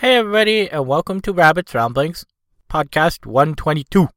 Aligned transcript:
Hey, 0.00 0.16
everybody, 0.16 0.66
and 0.70 0.86
welcome 0.86 1.20
to 1.20 1.32
Rabbit's 1.34 1.74
Ramblings, 1.74 2.24
podcast 2.70 3.26
122. 3.26 4.08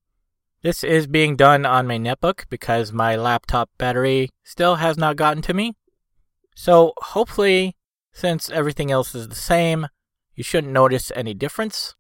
This 0.62 0.82
is 0.82 1.08
being 1.08 1.36
done 1.36 1.66
on 1.66 1.88
my 1.88 1.98
netbook 1.98 2.46
because 2.50 2.94
my 2.94 3.18
laptop 3.18 3.70
battery 3.78 4.30
still 4.46 4.76
has 4.76 4.98
not 4.98 5.18
gotten 5.18 5.42
to 5.42 5.54
me. 5.54 5.74
So, 6.56 6.94
hopefully, 7.00 7.76
since 8.14 8.50
everything 8.50 8.92
else 8.92 9.14
is 9.14 9.28
the 9.28 9.36
same, 9.36 9.88
you 10.36 10.42
shouldn't 10.42 10.72
notice 10.72 11.12
any 11.18 11.34
difference. 11.34 11.96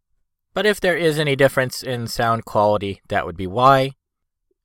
But 0.53 0.65
if 0.65 0.79
there 0.79 0.95
is 0.95 1.19
any 1.19 1.35
difference 1.35 1.83
in 1.83 2.07
sound 2.07 2.45
quality, 2.45 3.01
that 3.09 3.25
would 3.25 3.35
be 3.35 3.47
why. 3.47 3.95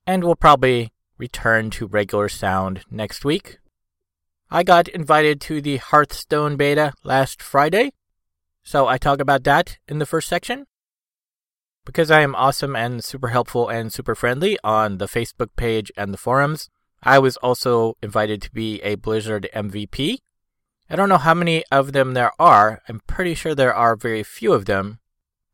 And 0.07 0.23
we'll 0.23 0.37
probably 0.37 0.93
return 1.19 1.71
to 1.71 1.89
regular 1.89 2.29
sound 2.29 2.85
next 2.89 3.25
week. 3.25 3.59
I 4.49 4.63
got 4.63 4.87
invited 4.87 5.41
to 5.41 5.61
the 5.61 5.79
Hearthstone 5.79 6.57
beta 6.57 6.93
last 7.03 7.43
Friday 7.43 7.91
so 8.69 8.87
I 8.87 8.99
talk 8.99 9.19
about 9.19 9.45
that 9.45 9.79
in 9.89 9.99
the 9.99 10.05
first 10.05 10.29
section. 10.29 10.67
Because 11.87 12.11
I 12.11 12.21
am 12.21 12.35
awesome 12.35 12.77
and 12.77 13.03
super 13.03 13.29
helpful 13.29 13.71
and 13.71 13.91
super 13.91 14.15
friendly 14.15 14.59
on 14.63 14.99
the 14.99 15.07
Facebook 15.07 15.49
page 15.57 15.91
and 15.97 16.13
the 16.13 16.19
forums, 16.19 16.69
I 17.03 17.19
was 17.19 17.39
also 17.39 17.97
invited 18.03 18.43
to 18.43 18.51
be 18.53 18.83
a 18.83 18.97
Blizzard 18.97 19.49
MVP. 19.55 20.19
I 20.91 20.97
don't 20.97 21.09
know 21.09 21.17
how 21.17 21.33
many 21.33 21.65
of 21.73 21.93
them 21.93 22.13
there 22.13 22.33
are. 22.39 22.83
I'm 22.91 23.01
pretty 23.07 23.35
sure 23.35 23.55
there 23.55 23.73
are 23.73 23.97
very 23.97 24.23
few 24.23 24.53
of 24.53 24.67
them. 24.67 24.99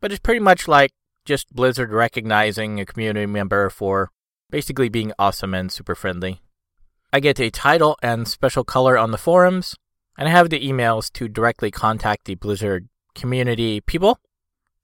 But 0.01 0.11
it's 0.11 0.19
pretty 0.19 0.41
much 0.41 0.67
like 0.67 0.91
just 1.25 1.55
Blizzard 1.55 1.93
recognizing 1.93 2.81
a 2.81 2.85
community 2.85 3.27
member 3.27 3.71
for 3.71 4.11
basically 4.51 4.89
being 4.89 5.13
awesome 5.21 5.55
and 5.55 5.71
super 5.71 5.95
friendly. 5.95 6.43
I 7.13 7.21
get 7.21 7.39
a 7.39 7.49
title 7.49 7.97
and 8.03 8.27
special 8.27 8.65
color 8.65 8.99
on 8.99 9.13
the 9.13 9.19
forums, 9.19 9.77
and 10.19 10.27
I 10.27 10.33
have 10.33 10.51
the 10.51 10.69
emails 10.69 11.13
to 11.13 11.29
directly 11.29 11.71
contact 11.71 12.25
the 12.25 12.35
Blizzard 12.35 12.89
community 13.15 13.81
people. 13.81 14.19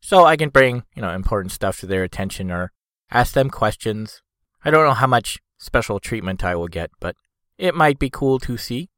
So 0.00 0.24
I 0.24 0.36
can 0.36 0.48
bring, 0.48 0.84
you 0.94 1.02
know, 1.02 1.10
important 1.10 1.52
stuff 1.52 1.78
to 1.80 1.86
their 1.86 2.02
attention 2.02 2.50
or 2.50 2.72
ask 3.10 3.34
them 3.34 3.50
questions. 3.50 4.22
I 4.64 4.70
don't 4.70 4.86
know 4.86 4.94
how 4.94 5.06
much 5.06 5.38
special 5.58 6.00
treatment 6.00 6.44
I 6.44 6.54
will 6.54 6.68
get, 6.68 6.90
but 7.00 7.16
it 7.58 7.74
might 7.74 7.98
be 7.98 8.10
cool 8.10 8.38
to 8.40 8.56
see. 8.56 8.88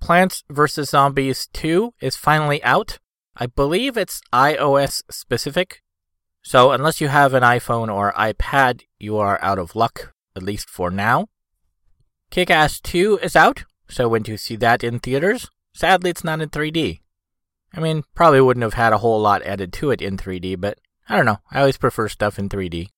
Plants 0.00 0.42
vs. 0.50 0.90
Zombies 0.90 1.48
2 1.52 1.94
is 2.00 2.16
finally 2.16 2.62
out. 2.64 2.98
I 3.36 3.46
believe 3.46 3.96
it's 3.96 4.20
iOS 4.32 5.02
specific. 5.10 5.82
So 6.42 6.72
unless 6.72 7.00
you 7.00 7.08
have 7.08 7.34
an 7.34 7.42
iPhone 7.42 7.92
or 7.92 8.12
iPad, 8.14 8.82
you 8.98 9.16
are 9.18 9.38
out 9.42 9.58
of 9.58 9.76
luck, 9.76 10.12
at 10.34 10.42
least 10.42 10.68
for 10.68 10.90
now. 10.90 11.28
Kick 12.30 12.50
Ass 12.50 12.80
2 12.80 13.20
is 13.22 13.36
out, 13.36 13.64
so 13.88 14.08
when 14.08 14.24
you 14.24 14.36
see 14.36 14.56
that 14.56 14.82
in 14.82 14.98
theaters? 14.98 15.48
Sadly, 15.74 16.10
it's 16.10 16.24
not 16.24 16.40
in 16.40 16.48
3D. 16.48 17.01
I 17.74 17.80
mean, 17.80 18.04
probably 18.14 18.40
wouldn't 18.40 18.62
have 18.62 18.74
had 18.74 18.92
a 18.92 18.98
whole 18.98 19.20
lot 19.20 19.42
added 19.42 19.72
to 19.74 19.90
it 19.90 20.02
in 20.02 20.16
3D, 20.16 20.60
but 20.60 20.78
I 21.08 21.16
don't 21.16 21.26
know. 21.26 21.38
I 21.50 21.60
always 21.60 21.78
prefer 21.78 22.08
stuff 22.08 22.38
in 22.38 22.48
3D. 22.48 22.88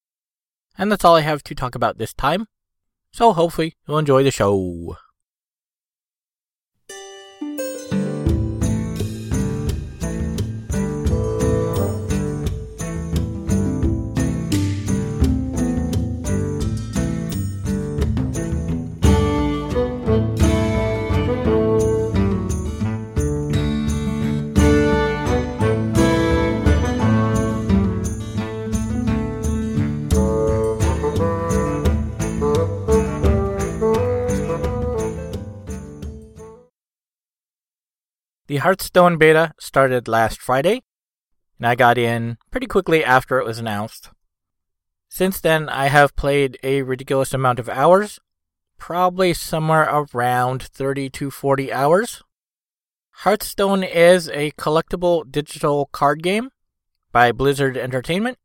And 0.76 0.90
that's 0.90 1.04
all 1.04 1.14
I 1.14 1.20
have 1.20 1.44
to 1.44 1.54
talk 1.54 1.74
about 1.74 1.98
this 1.98 2.12
time. 2.12 2.46
So 3.12 3.32
hopefully 3.32 3.76
you'll 3.86 3.98
enjoy 3.98 4.24
the 4.24 4.30
show. 4.32 4.96
The 38.54 38.60
Hearthstone 38.60 39.18
beta 39.18 39.52
started 39.58 40.06
last 40.06 40.40
Friday, 40.40 40.84
and 41.58 41.66
I 41.66 41.74
got 41.74 41.98
in 41.98 42.38
pretty 42.52 42.68
quickly 42.68 43.04
after 43.04 43.40
it 43.40 43.44
was 43.44 43.58
announced. 43.58 44.10
Since 45.08 45.40
then, 45.40 45.68
I 45.68 45.88
have 45.88 46.14
played 46.14 46.56
a 46.62 46.82
ridiculous 46.82 47.34
amount 47.34 47.58
of 47.58 47.68
hours, 47.68 48.20
probably 48.78 49.34
somewhere 49.34 49.88
around 49.90 50.62
30 50.62 51.10
to 51.10 51.32
40 51.32 51.72
hours. 51.72 52.22
Hearthstone 53.24 53.82
is 53.82 54.28
a 54.28 54.52
collectible 54.52 55.28
digital 55.28 55.86
card 55.86 56.22
game 56.22 56.50
by 57.10 57.32
Blizzard 57.32 57.76
Entertainment. 57.76 58.38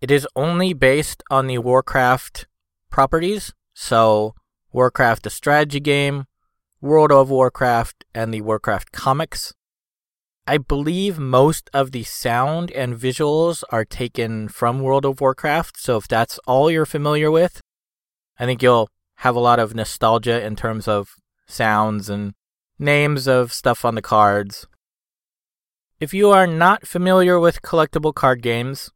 It 0.00 0.10
is 0.10 0.26
only 0.34 0.72
based 0.72 1.22
on 1.30 1.46
the 1.46 1.58
Warcraft 1.58 2.48
properties, 2.90 3.54
so 3.72 4.34
Warcraft 4.72 5.22
the 5.22 5.30
strategy 5.30 5.78
game, 5.78 6.26
World 6.80 7.10
of 7.10 7.28
Warcraft 7.28 8.04
and 8.14 8.32
the 8.32 8.40
Warcraft 8.40 8.92
comics. 8.92 9.52
I 10.46 10.58
believe 10.58 11.18
most 11.18 11.68
of 11.74 11.90
the 11.90 12.04
sound 12.04 12.70
and 12.70 12.94
visuals 12.94 13.64
are 13.70 13.84
taken 13.84 14.46
from 14.46 14.78
World 14.78 15.04
of 15.04 15.20
Warcraft, 15.20 15.76
so 15.76 15.96
if 15.96 16.06
that's 16.06 16.38
all 16.46 16.70
you're 16.70 16.86
familiar 16.86 17.32
with, 17.32 17.60
I 18.38 18.46
think 18.46 18.62
you'll 18.62 18.88
have 19.16 19.34
a 19.34 19.40
lot 19.40 19.58
of 19.58 19.74
nostalgia 19.74 20.40
in 20.46 20.54
terms 20.54 20.86
of 20.86 21.16
sounds 21.48 22.08
and 22.08 22.34
names 22.78 23.26
of 23.26 23.52
stuff 23.52 23.84
on 23.84 23.96
the 23.96 24.02
cards. 24.02 24.68
If 25.98 26.14
you 26.14 26.30
are 26.30 26.46
not 26.46 26.86
familiar 26.86 27.40
with 27.40 27.60
collectible 27.60 28.14
card 28.14 28.40
games, 28.40 28.92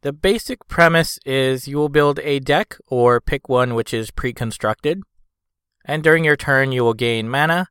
the 0.00 0.14
basic 0.14 0.66
premise 0.66 1.18
is 1.26 1.68
you 1.68 1.76
will 1.76 1.90
build 1.90 2.20
a 2.20 2.38
deck 2.38 2.78
or 2.86 3.20
pick 3.20 3.50
one 3.50 3.74
which 3.74 3.92
is 3.92 4.10
pre 4.10 4.32
constructed 4.32 5.02
and 5.88 6.04
during 6.04 6.22
your 6.22 6.36
turn 6.36 6.70
you 6.70 6.84
will 6.84 6.94
gain 6.94 7.28
mana. 7.28 7.68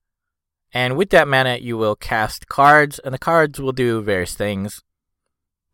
And 0.73 0.97
with 0.97 1.11
that 1.11 1.27
mana, 1.27 1.57
you 1.61 1.77
will 1.77 1.95
cast 1.95 2.49
cards, 2.49 2.99
and 2.99 3.13
the 3.13 3.19
cards 3.19 3.61
will 3.61 3.71
do 3.71 4.01
various 4.01 4.35
things. 4.35 4.83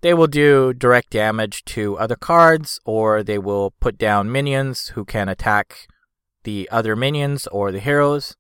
They 0.02 0.14
will 0.14 0.28
do 0.28 0.74
direct 0.74 1.10
damage 1.10 1.64
to 1.66 1.98
other 1.98 2.16
cards, 2.16 2.80
or 2.86 3.24
they 3.24 3.40
will 3.40 3.72
put 3.80 3.98
down 3.98 4.32
minions 4.32 4.90
who 4.90 5.06
can 5.06 5.30
attack 5.30 5.88
the 6.44 6.70
other 6.72 6.96
minions 6.96 7.48
or 7.48 7.72
the 7.72 7.80
heroes. 7.80 8.36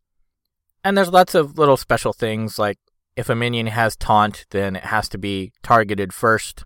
And 0.84 0.98
there's 0.98 1.10
lots 1.10 1.34
of 1.34 1.58
little 1.58 1.78
special 1.78 2.14
things, 2.14 2.60
like 2.60 2.78
if 3.16 3.30
a 3.30 3.36
minion 3.36 3.68
has 3.68 3.96
taunt, 3.96 4.46
then 4.50 4.76
it 4.76 4.84
has 4.84 5.08
to 5.10 5.18
be 5.18 5.54
targeted 5.64 6.14
first. 6.14 6.66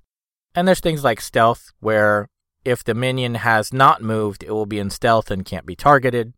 And 0.55 0.67
there's 0.67 0.79
things 0.79 1.03
like 1.03 1.21
stealth, 1.21 1.71
where 1.79 2.27
if 2.65 2.83
the 2.83 2.95
minion 2.95 3.35
has 3.35 3.71
not 3.71 4.01
moved, 4.01 4.43
it 4.43 4.51
will 4.51 4.65
be 4.65 4.79
in 4.79 4.89
stealth 4.89 5.29
and 5.29 5.45
can't 5.45 5.65
be 5.65 5.75
targeted. 5.75 6.33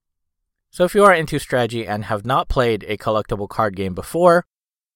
So 0.72 0.84
if 0.84 0.94
you 0.94 1.04
are 1.04 1.14
into 1.14 1.40
strategy 1.40 1.88
and 1.88 2.06
have 2.06 2.26
not 2.26 2.48
played 2.48 2.86
a 2.88 2.98
collectible 2.98 3.50
card 3.50 3.76
game 3.76 3.94
before, 3.94 4.46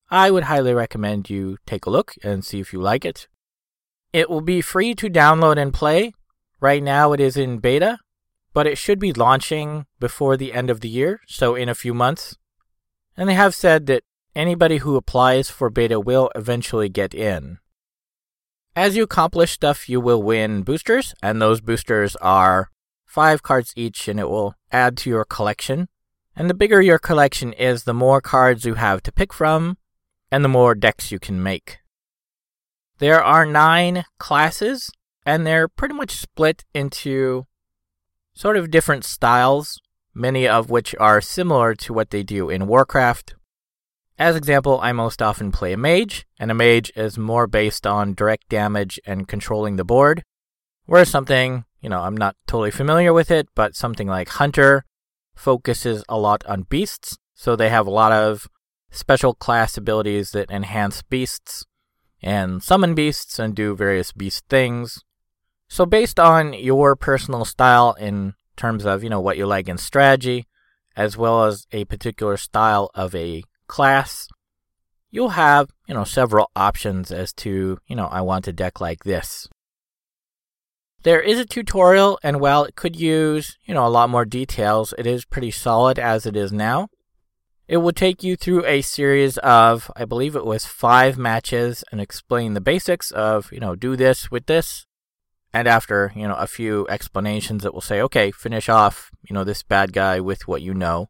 I 0.10 0.30
would 0.30 0.44
highly 0.44 0.74
recommend 0.74 1.30
you 1.30 1.58
take 1.66 1.86
a 1.86 1.90
look 1.90 2.14
and 2.24 2.46
see 2.46 2.60
if 2.60 2.74
you 2.74 2.80
like 2.80 3.04
it. 3.04 3.28
It 4.12 4.30
will 4.30 4.42
be 4.42 4.62
free 4.62 4.94
to 4.96 5.10
download 5.10 5.58
and 5.58 5.74
play. 5.74 6.14
Right 6.60 6.84
now 6.84 7.14
it 7.14 7.20
is 7.20 7.36
in 7.36 7.58
beta, 7.58 7.98
but 8.54 8.68
it 8.68 8.78
should 8.78 9.00
be 9.00 9.12
launching 9.12 9.88
before 10.00 10.38
the 10.38 10.54
end 10.54 10.70
of 10.70 10.82
the 10.82 10.90
year, 10.90 11.22
so 11.28 11.56
in 11.56 11.68
a 11.68 11.76
few 11.76 11.94
months. 11.94 12.38
And 13.18 13.28
they 13.28 13.34
have 13.34 13.56
said 13.56 13.88
that 13.88 14.04
anybody 14.36 14.78
who 14.78 14.96
applies 14.96 15.50
for 15.50 15.72
beta 15.72 16.00
will 16.00 16.32
eventually 16.36 16.90
get 16.90 17.16
in. 17.16 17.58
As 18.76 18.96
you 18.96 19.04
accomplish 19.04 19.52
stuff, 19.52 19.90
you 19.90 20.00
will 20.00 20.22
win 20.22 20.64
boosters, 20.64 21.14
and 21.22 21.42
those 21.42 21.62
boosters 21.62 22.16
are 22.18 22.70
five 23.14 23.44
cards 23.44 23.74
each, 23.76 24.08
and 24.08 24.20
it 24.20 24.28
will 24.28 24.56
add 24.72 24.98
to 24.98 25.08
your 25.08 25.24
collection. 25.24 25.88
And 26.36 26.50
the 26.50 26.56
bigger 26.56 26.82
your 26.82 26.98
collection 26.98 27.54
is, 27.54 27.84
the 27.84 27.94
more 27.94 28.22
cards 28.22 28.66
you 28.66 28.74
have 28.74 29.04
to 29.04 29.12
pick 29.12 29.32
from, 29.32 29.78
and 30.32 30.44
the 30.44 30.50
more 30.50 30.74
decks 30.74 31.12
you 31.12 31.20
can 31.20 31.42
make. 31.44 31.78
There 32.98 33.24
are 33.24 33.46
nine 33.46 34.06
classes, 34.18 34.90
and 35.28 35.46
they're 35.46 35.68
pretty 35.68 35.94
much 35.94 36.16
split 36.16 36.66
into 36.74 37.46
sort 38.34 38.58
of 38.58 38.72
different 38.72 39.06
styles, 39.06 39.80
many 40.16 40.48
of 40.48 40.72
which 40.72 40.96
are 41.00 41.22
similar 41.22 41.76
to 41.76 41.94
what 41.94 42.10
they 42.10 42.24
do 42.24 42.50
in 42.50 42.66
Warcraft. 42.66 43.36
As 44.18 44.36
example, 44.36 44.80
I 44.82 44.92
most 44.92 45.22
often 45.22 45.52
play 45.52 45.74
a 45.74 45.78
mage, 45.78 46.26
and 46.40 46.50
a 46.50 46.56
mage 46.56 46.92
is 46.96 47.20
more 47.20 47.46
based 47.46 47.86
on 47.86 48.16
direct 48.16 48.50
damage 48.50 49.00
and 49.06 49.28
controlling 49.28 49.76
the 49.76 49.86
board, 49.86 50.24
whereas 50.88 51.10
something 51.10 51.66
you 51.84 51.90
know, 51.90 52.00
I'm 52.00 52.16
not 52.16 52.38
totally 52.48 52.72
familiar 52.72 53.12
with 53.12 53.30
it, 53.30 53.48
but 53.54 53.76
something 53.76 54.08
like 54.08 54.30
Hunter 54.30 54.86
focuses 55.36 56.04
a 56.08 56.18
lot 56.18 56.46
on 56.46 56.64
beasts. 56.64 57.18
So 57.36 57.56
they 57.56 57.70
have 57.70 57.86
a 57.86 57.92
lot 57.92 58.14
of 58.14 58.48
special 58.90 59.34
class 59.34 59.76
abilities 59.76 60.32
that 60.32 60.50
enhance 60.50 61.02
beasts 61.02 61.66
and 62.22 62.64
summon 62.64 62.96
beasts 62.96 63.38
and 63.38 63.54
do 63.54 63.76
various 63.76 64.14
beast 64.14 64.46
things. 64.50 65.04
So 65.68 65.86
based 65.86 66.20
on 66.20 66.54
your 66.54 66.96
personal 66.96 67.44
style 67.44 67.94
in 68.00 68.36
terms 68.56 68.86
of, 68.86 69.04
you 69.04 69.10
know, 69.10 69.20
what 69.20 69.38
you 69.38 69.46
like 69.46 69.68
in 69.68 69.78
strategy, 69.78 70.48
as 70.96 71.18
well 71.18 71.44
as 71.44 71.68
a 71.74 71.84
particular 71.86 72.38
style 72.38 72.92
of 72.96 73.14
a 73.14 73.44
class, 73.68 74.30
you'll 75.12 75.30
have, 75.30 75.70
you 75.88 75.96
know, 75.96 76.06
several 76.06 76.50
options 76.56 77.12
as 77.12 77.34
to, 77.34 77.78
you 77.88 77.96
know, 77.96 78.06
I 78.06 78.22
want 78.22 78.48
a 78.48 78.54
deck 78.54 78.80
like 78.80 79.04
this. 79.04 79.50
There 81.04 81.20
is 81.20 81.38
a 81.38 81.46
tutorial, 81.46 82.18
and 82.24 82.40
while 82.40 82.64
it 82.64 82.76
could 82.76 82.96
use, 82.96 83.58
you 83.66 83.74
know, 83.74 83.86
a 83.86 83.90
lot 83.90 84.10
more 84.10 84.24
details, 84.24 84.94
it 84.98 85.06
is 85.06 85.26
pretty 85.26 85.52
solid 85.52 86.00
as 86.00 86.26
it 86.26 86.38
is 86.38 86.54
now. 86.54 86.88
It 87.68 87.78
will 87.78 87.92
take 87.92 88.24
you 88.24 88.38
through 88.38 88.66
a 88.66 88.82
series 88.82 89.38
of, 89.40 89.92
I 89.98 90.06
believe 90.06 90.34
it 90.34 90.46
was 90.46 90.66
five 90.66 91.18
matches 91.18 91.84
and 91.92 92.00
explain 92.00 92.54
the 92.54 92.62
basics 92.62 93.12
of, 93.12 93.52
you 93.52 93.60
know, 93.60 93.76
do 93.76 93.98
this 93.98 94.32
with 94.32 94.46
this. 94.46 94.86
And 95.54 95.68
after, 95.68 96.14
you 96.16 96.26
know, 96.26 96.36
a 96.36 96.48
few 96.48 96.88
explanations, 96.88 97.66
it 97.66 97.74
will 97.74 97.82
say, 97.82 98.02
okay, 98.02 98.32
finish 98.32 98.70
off, 98.70 99.12
you 99.28 99.34
know, 99.34 99.44
this 99.44 99.62
bad 99.62 99.92
guy 99.92 100.22
with 100.22 100.48
what 100.48 100.62
you 100.62 100.74
know. 100.74 101.10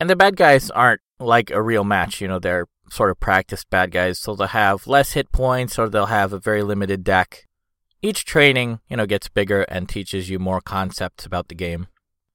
And 0.00 0.10
the 0.10 0.16
bad 0.16 0.34
guys 0.34 0.70
aren't 0.70 1.00
like 1.20 1.52
a 1.52 1.62
real 1.62 1.84
match, 1.84 2.20
you 2.20 2.26
know, 2.26 2.40
they're 2.40 2.66
sort 2.90 3.10
of 3.10 3.20
practice 3.20 3.64
bad 3.64 3.92
guys, 3.92 4.18
so 4.18 4.34
they'll 4.34 4.48
have 4.48 4.88
less 4.88 5.12
hit 5.12 5.30
points 5.30 5.78
or 5.78 5.88
they'll 5.88 6.06
have 6.06 6.32
a 6.32 6.40
very 6.40 6.64
limited 6.64 7.04
deck 7.04 7.46
each 8.04 8.26
training, 8.26 8.80
you 8.90 8.98
know, 8.98 9.06
gets 9.06 9.30
bigger 9.30 9.62
and 9.62 9.88
teaches 9.88 10.28
you 10.28 10.38
more 10.38 10.60
concepts 10.60 11.24
about 11.24 11.48
the 11.48 11.54
game. 11.54 11.86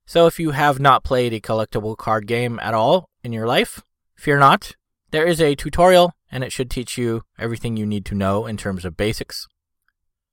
So 0.07 0.25
if 0.25 0.39
you 0.39 0.51
have 0.51 0.80
not 0.80 1.04
played 1.04 1.31
a 1.31 1.39
collectible 1.39 1.95
card 1.95 2.25
game 2.25 2.60
at 2.63 2.74
all 2.74 3.07
in 3.24 3.31
your 3.31 3.45
life, 3.45 3.83
fear 4.16 4.39
not. 4.39 4.75
There 5.12 5.27
is 5.27 5.39
a 5.39 5.54
tutorial 5.54 6.13
and 6.31 6.44
it 6.44 6.51
should 6.51 6.71
teach 6.71 6.98
you 6.98 7.21
everything 7.38 7.77
you 7.77 7.86
need 7.86 8.04
to 8.06 8.16
know 8.16 8.48
in 8.48 8.57
terms 8.57 8.83
of 8.83 8.98
basics. 8.98 9.48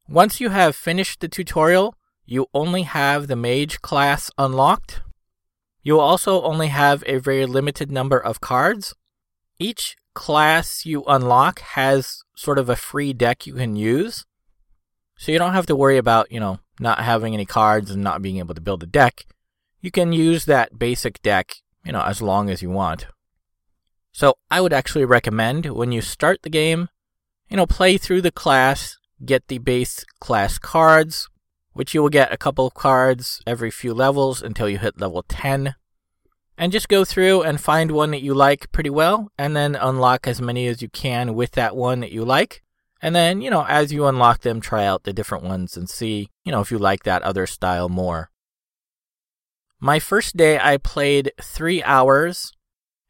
Once 0.09 0.41
you 0.41 0.49
have 0.49 0.75
finished 0.75 1.21
the 1.21 1.29
tutorial, 1.29 1.95
you 2.25 2.47
only 2.55 2.83
have 2.85 3.27
the 3.27 3.37
mage 3.37 3.83
class 3.83 4.31
unlocked. 4.39 5.03
You 5.83 6.01
also 6.01 6.43
only 6.45 6.69
have 6.69 7.05
a 7.07 7.19
very 7.19 7.45
limited 7.45 7.91
number 7.91 8.19
of 8.19 8.41
cards. 8.41 8.95
Each 9.59 9.97
class 10.15 10.87
you 10.87 11.05
unlock 11.07 11.61
has 11.61 12.23
sort 12.35 12.59
of 12.59 12.71
a 12.71 12.77
free 12.77 13.13
deck 13.13 13.47
you 13.47 13.55
can 13.55 13.77
use. 13.77 14.25
So 15.19 15.33
you 15.33 15.39
don't 15.39 15.55
have 15.55 15.67
to 15.67 15.77
worry 15.77 15.97
about, 15.97 16.31
you 16.31 16.41
know, 16.41 16.61
not 16.79 17.01
having 17.01 17.35
any 17.35 17.47
cards 17.47 17.91
and 17.91 18.03
not 18.03 18.23
being 18.23 18.39
able 18.39 18.55
to 18.55 18.61
build 18.61 18.83
a 18.83 18.87
deck. 18.87 19.27
You 19.81 19.91
can 19.91 20.13
use 20.13 20.45
that 20.45 20.79
basic 20.79 21.23
deck, 21.23 21.57
you 21.85 21.93
know, 21.93 22.03
as 22.03 22.21
long 22.21 22.51
as 22.51 22.63
you 22.63 22.71
want. 22.71 23.07
So 24.13 24.39
I 24.51 24.61
would 24.61 24.73
actually 24.73 25.05
recommend 25.05 25.67
when 25.67 25.93
you 25.93 26.01
start 26.01 26.43
the 26.43 26.51
game, 26.51 26.89
you 27.49 27.57
know, 27.57 27.67
play 27.67 27.99
through 27.99 28.23
the 28.23 28.31
class, 28.31 28.99
get 29.25 29.49
the 29.49 29.59
base 29.59 30.05
class 30.21 30.59
cards, 30.59 31.29
which 31.73 31.95
you 31.95 32.03
will 32.03 32.09
get 32.09 32.33
a 32.33 32.39
couple 32.39 32.67
of 32.67 32.75
cards 32.75 33.43
every 33.47 33.71
few 33.71 33.93
levels 33.93 34.43
until 34.43 34.69
you 34.69 34.79
hit 34.79 35.01
level 35.01 35.25
10. 35.29 35.75
And 36.59 36.73
just 36.73 36.89
go 36.89 37.05
through 37.05 37.43
and 37.43 37.61
find 37.61 37.91
one 37.91 38.11
that 38.13 38.23
you 38.23 38.33
like 38.33 38.73
pretty 38.73 38.89
well, 38.89 39.31
and 39.37 39.55
then 39.55 39.75
unlock 39.75 40.27
as 40.27 40.41
many 40.41 40.67
as 40.67 40.81
you 40.81 40.89
can 40.89 41.35
with 41.35 41.51
that 41.53 41.77
one 41.77 42.01
that 42.01 42.13
you 42.13 42.25
like. 42.25 42.63
And 43.03 43.15
then, 43.15 43.43
you 43.43 43.51
know, 43.51 43.65
as 43.69 43.93
you 43.93 44.07
unlock 44.07 44.41
them, 44.41 44.61
try 44.61 44.87
out 44.87 45.05
the 45.05 45.13
different 45.13 45.45
ones 45.45 45.77
and 45.77 45.89
see, 45.89 46.31
you 46.45 46.53
know, 46.53 46.61
if 46.61 46.71
you 46.71 46.79
like 46.79 47.03
that 47.05 47.23
other 47.23 47.47
style 47.47 47.89
more. 47.89 48.31
My 49.79 49.99
first 49.99 50.37
day, 50.37 50.59
I 50.59 50.79
played 50.79 51.33
three 51.41 51.83
hours, 51.83 52.53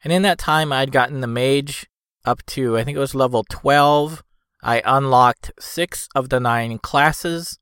and 0.02 0.12
in 0.12 0.22
that 0.22 0.38
time, 0.38 0.72
I'd 0.72 0.90
gotten 0.90 1.20
the 1.20 1.28
mage 1.28 1.86
up 2.24 2.44
to, 2.46 2.76
I 2.76 2.82
think 2.82 2.96
it 2.96 3.00
was 3.00 3.14
level 3.14 3.44
12. 3.48 4.24
I 4.62 4.82
unlocked 4.84 5.52
six 5.60 6.08
of 6.14 6.28
the 6.28 6.40
nine 6.40 6.78
classes, 6.78 7.60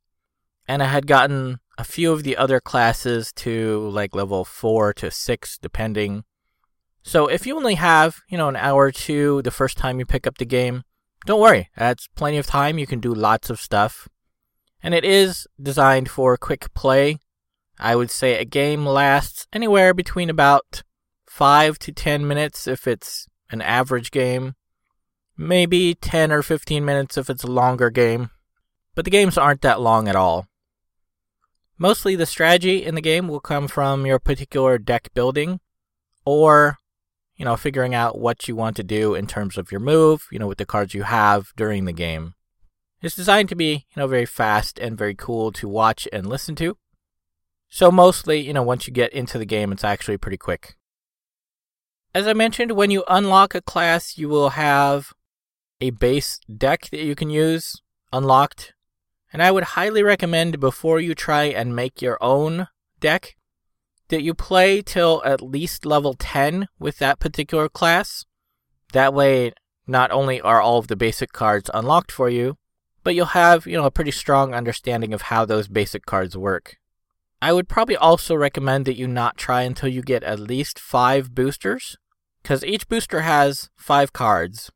and 0.66 0.82
I 0.82 0.86
had 0.86 1.06
gotten 1.06 1.60
a 1.76 1.84
few 1.84 2.12
of 2.12 2.22
the 2.22 2.36
other 2.36 2.60
classes 2.60 3.32
to 3.32 3.88
like 3.90 4.14
level 4.14 4.44
four 4.44 4.94
to 4.94 5.10
six, 5.10 5.58
depending. 5.58 6.24
So 7.02 7.26
if 7.26 7.46
you 7.46 7.56
only 7.56 7.74
have, 7.74 8.22
you 8.30 8.38
know, 8.38 8.48
an 8.48 8.56
hour 8.56 8.84
or 8.84 8.92
two 8.92 9.42
the 9.42 9.50
first 9.50 9.76
time 9.76 9.98
you 9.98 10.06
pick 10.06 10.26
up 10.26 10.38
the 10.38 10.46
game, 10.46 10.84
don't 11.26 11.40
worry, 11.40 11.70
that's 11.76 12.08
plenty 12.14 12.38
of 12.38 12.46
time. 12.46 12.78
You 12.78 12.86
can 12.86 13.00
do 13.00 13.14
lots 13.14 13.50
of 13.50 13.60
stuff. 13.60 14.08
And 14.82 14.94
it 14.94 15.04
is 15.04 15.46
designed 15.60 16.10
for 16.10 16.36
quick 16.36 16.72
play. 16.74 17.18
I 17.78 17.96
would 17.96 18.10
say 18.10 18.38
a 18.38 18.44
game 18.44 18.86
lasts 18.86 19.46
anywhere 19.52 19.94
between 19.94 20.30
about 20.30 20.82
5 21.26 21.78
to 21.80 21.92
10 21.92 22.28
minutes 22.28 22.68
if 22.68 22.86
it's 22.86 23.26
an 23.50 23.62
average 23.62 24.10
game, 24.10 24.54
maybe 25.36 25.94
10 25.94 26.30
or 26.30 26.42
15 26.42 26.84
minutes 26.84 27.16
if 27.16 27.28
it's 27.30 27.44
a 27.44 27.50
longer 27.50 27.90
game. 27.90 28.30
But 28.94 29.04
the 29.04 29.10
games 29.10 29.36
aren't 29.36 29.62
that 29.62 29.80
long 29.80 30.06
at 30.06 30.16
all. 30.16 30.46
Mostly 31.78 32.14
the 32.14 32.26
strategy 32.26 32.84
in 32.84 32.94
the 32.94 33.00
game 33.00 33.26
will 33.26 33.40
come 33.40 33.66
from 33.66 34.06
your 34.06 34.20
particular 34.20 34.78
deck 34.78 35.08
building 35.14 35.58
or 36.24 36.78
you 37.36 37.44
know, 37.44 37.56
figuring 37.56 37.94
out 37.94 38.18
what 38.18 38.48
you 38.48 38.54
want 38.54 38.76
to 38.76 38.84
do 38.84 39.14
in 39.14 39.26
terms 39.26 39.58
of 39.58 39.72
your 39.72 39.80
move, 39.80 40.26
you 40.30 40.38
know, 40.38 40.46
with 40.46 40.58
the 40.58 40.66
cards 40.66 40.94
you 40.94 41.02
have 41.02 41.52
during 41.56 41.84
the 41.84 41.92
game. 41.92 42.34
It's 43.02 43.16
designed 43.16 43.48
to 43.50 43.56
be, 43.56 43.86
you 43.94 44.00
know, 44.00 44.06
very 44.06 44.26
fast 44.26 44.78
and 44.78 44.96
very 44.96 45.14
cool 45.14 45.52
to 45.52 45.68
watch 45.68 46.08
and 46.12 46.26
listen 46.26 46.54
to. 46.56 46.76
So 47.68 47.90
mostly, 47.90 48.40
you 48.40 48.52
know, 48.52 48.62
once 48.62 48.86
you 48.86 48.92
get 48.92 49.12
into 49.12 49.36
the 49.36 49.44
game, 49.44 49.72
it's 49.72 49.84
actually 49.84 50.16
pretty 50.16 50.36
quick. 50.36 50.76
As 52.14 52.28
I 52.28 52.32
mentioned, 52.32 52.72
when 52.72 52.92
you 52.92 53.04
unlock 53.08 53.54
a 53.54 53.60
class, 53.60 54.16
you 54.16 54.28
will 54.28 54.50
have 54.50 55.12
a 55.80 55.90
base 55.90 56.38
deck 56.56 56.88
that 56.90 57.02
you 57.02 57.16
can 57.16 57.30
use 57.30 57.82
unlocked. 58.12 58.72
And 59.32 59.42
I 59.42 59.50
would 59.50 59.64
highly 59.64 60.04
recommend 60.04 60.60
before 60.60 61.00
you 61.00 61.14
try 61.14 61.44
and 61.44 61.74
make 61.74 62.00
your 62.00 62.16
own 62.22 62.68
deck, 63.00 63.36
that 64.08 64.22
you 64.22 64.34
play 64.34 64.82
till 64.82 65.22
at 65.24 65.40
least 65.40 65.86
level 65.86 66.14
10 66.14 66.68
with 66.78 66.98
that 66.98 67.20
particular 67.20 67.68
class. 67.68 68.24
That 68.92 69.14
way, 69.14 69.52
not 69.86 70.10
only 70.10 70.40
are 70.40 70.60
all 70.60 70.78
of 70.78 70.88
the 70.88 70.96
basic 70.96 71.32
cards 71.32 71.70
unlocked 71.72 72.12
for 72.12 72.28
you, 72.28 72.56
but 73.02 73.14
you'll 73.14 73.26
have, 73.26 73.66
you 73.66 73.76
know, 73.76 73.84
a 73.84 73.90
pretty 73.90 74.10
strong 74.10 74.54
understanding 74.54 75.12
of 75.12 75.22
how 75.22 75.44
those 75.44 75.68
basic 75.68 76.06
cards 76.06 76.36
work. 76.36 76.76
I 77.42 77.52
would 77.52 77.68
probably 77.68 77.96
also 77.96 78.34
recommend 78.34 78.86
that 78.86 78.96
you 78.96 79.06
not 79.06 79.36
try 79.36 79.62
until 79.62 79.90
you 79.90 80.00
get 80.00 80.22
at 80.22 80.40
least 80.40 80.78
5 80.78 81.34
boosters, 81.34 81.98
because 82.42 82.64
each 82.64 82.88
booster 82.88 83.20
has 83.20 83.68
5 83.76 84.12
cards. 84.14 84.70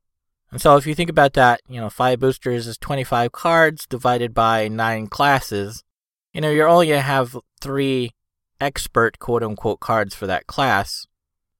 And 0.51 0.61
so 0.61 0.77
if 0.77 0.87
you 0.87 0.95
think 0.95 1.09
about 1.09 1.33
that, 1.35 1.61
you 1.69 1.81
know, 1.81 1.89
5 1.89 2.19
boosters 2.19 2.67
is 2.67 2.77
25 2.77 3.33
cards 3.33 3.87
divided 3.87 4.35
by 4.35 4.69
9 4.69 5.07
classes. 5.07 5.85
You 6.33 6.43
know, 6.43 6.51
you're 6.51 6.69
only 6.69 6.89
going 6.89 6.99
to 6.99 7.03
have 7.03 7.37
3 7.61 8.13
expert 8.61 9.19
quote 9.19 9.43
unquote 9.43 9.81
cards 9.81 10.15
for 10.15 10.27
that 10.27 10.47
class. 10.47 11.07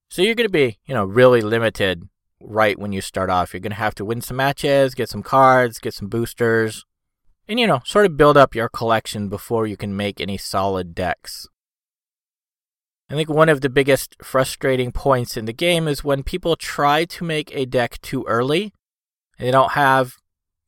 So 0.09 0.21
you're 0.21 0.35
going 0.35 0.47
to 0.47 0.51
be, 0.51 0.79
you 0.85 0.93
know, 0.93 1.05
really 1.05 1.41
limited 1.41 2.09
right 2.41 2.79
when 2.79 2.91
you 2.91 3.01
start 3.01 3.29
off. 3.29 3.53
You're 3.53 3.59
going 3.59 3.71
to 3.71 3.77
have 3.77 3.95
to 3.95 4.05
win 4.05 4.21
some 4.21 4.37
matches, 4.37 4.95
get 4.95 5.09
some 5.09 5.23
cards, 5.23 5.79
get 5.79 5.93
some 5.93 6.07
boosters, 6.07 6.85
and, 7.47 7.59
you 7.59 7.67
know, 7.67 7.81
sort 7.85 8.05
of 8.05 8.17
build 8.17 8.37
up 8.37 8.55
your 8.55 8.69
collection 8.69 9.29
before 9.29 9.67
you 9.67 9.77
can 9.77 9.95
make 9.95 10.19
any 10.19 10.37
solid 10.37 10.95
decks. 10.95 11.47
I 13.09 13.15
think 13.15 13.29
one 13.29 13.49
of 13.49 13.61
the 13.61 13.69
biggest 13.69 14.15
frustrating 14.21 14.91
points 14.91 15.35
in 15.35 15.45
the 15.45 15.53
game 15.53 15.87
is 15.87 16.03
when 16.03 16.21
people 16.21 16.55
try 16.55 17.05
to 17.05 17.23
make 17.23 17.51
a 17.53 17.65
deck 17.65 17.99
too 18.01 18.23
early 18.27 18.71
and 19.37 19.47
they 19.47 19.51
don't 19.51 19.71
have 19.71 20.17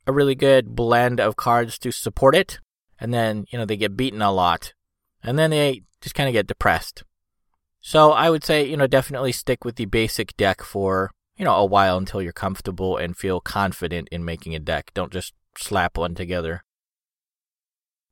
a 0.07 0.11
really 0.11 0.33
good 0.33 0.75
blend 0.75 1.19
of 1.19 1.35
cards 1.35 1.77
to 1.77 1.91
support 1.91 2.35
it, 2.35 2.59
and 2.99 3.13
then, 3.13 3.45
you 3.51 3.59
know, 3.59 3.65
they 3.65 3.77
get 3.77 3.97
beaten 3.97 4.21
a 4.21 4.31
lot. 4.31 4.73
And 5.23 5.37
then 5.37 5.51
they 5.51 5.83
just 6.01 6.15
kind 6.15 6.27
of 6.27 6.33
get 6.33 6.47
depressed. 6.47 7.03
So 7.79 8.11
I 8.11 8.29
would 8.29 8.43
say, 8.43 8.67
you 8.67 8.77
know, 8.77 8.87
definitely 8.87 9.31
stick 9.31 9.65
with 9.65 9.75
the 9.75 9.85
basic 9.85 10.35
deck 10.37 10.61
for, 10.61 11.11
you 11.35 11.45
know, 11.45 11.55
a 11.55 11.65
while 11.65 11.97
until 11.97 12.21
you're 12.21 12.31
comfortable 12.31 12.97
and 12.97 13.17
feel 13.17 13.39
confident 13.39 14.07
in 14.11 14.25
making 14.25 14.53
a 14.53 14.59
deck. 14.59 14.91
Don't 14.93 15.11
just 15.11 15.33
slap 15.57 15.97
one 15.97 16.13
together. 16.13 16.63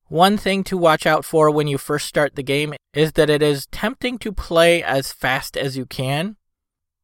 One 0.08 0.38
thing 0.38 0.64
to 0.66 0.78
watch 0.78 1.06
out 1.06 1.24
for 1.24 1.52
when 1.52 1.68
you 1.68 1.78
first 1.78 2.08
start 2.08 2.36
the 2.36 2.42
game 2.42 2.74
is 2.94 3.12
that 3.14 3.30
it 3.30 3.44
is 3.44 3.68
tempting 3.68 4.18
to 4.20 4.32
play 4.32 4.82
as 4.82 5.12
fast 5.12 5.56
as 5.56 5.78
you 5.78 5.86
can. 5.86 6.36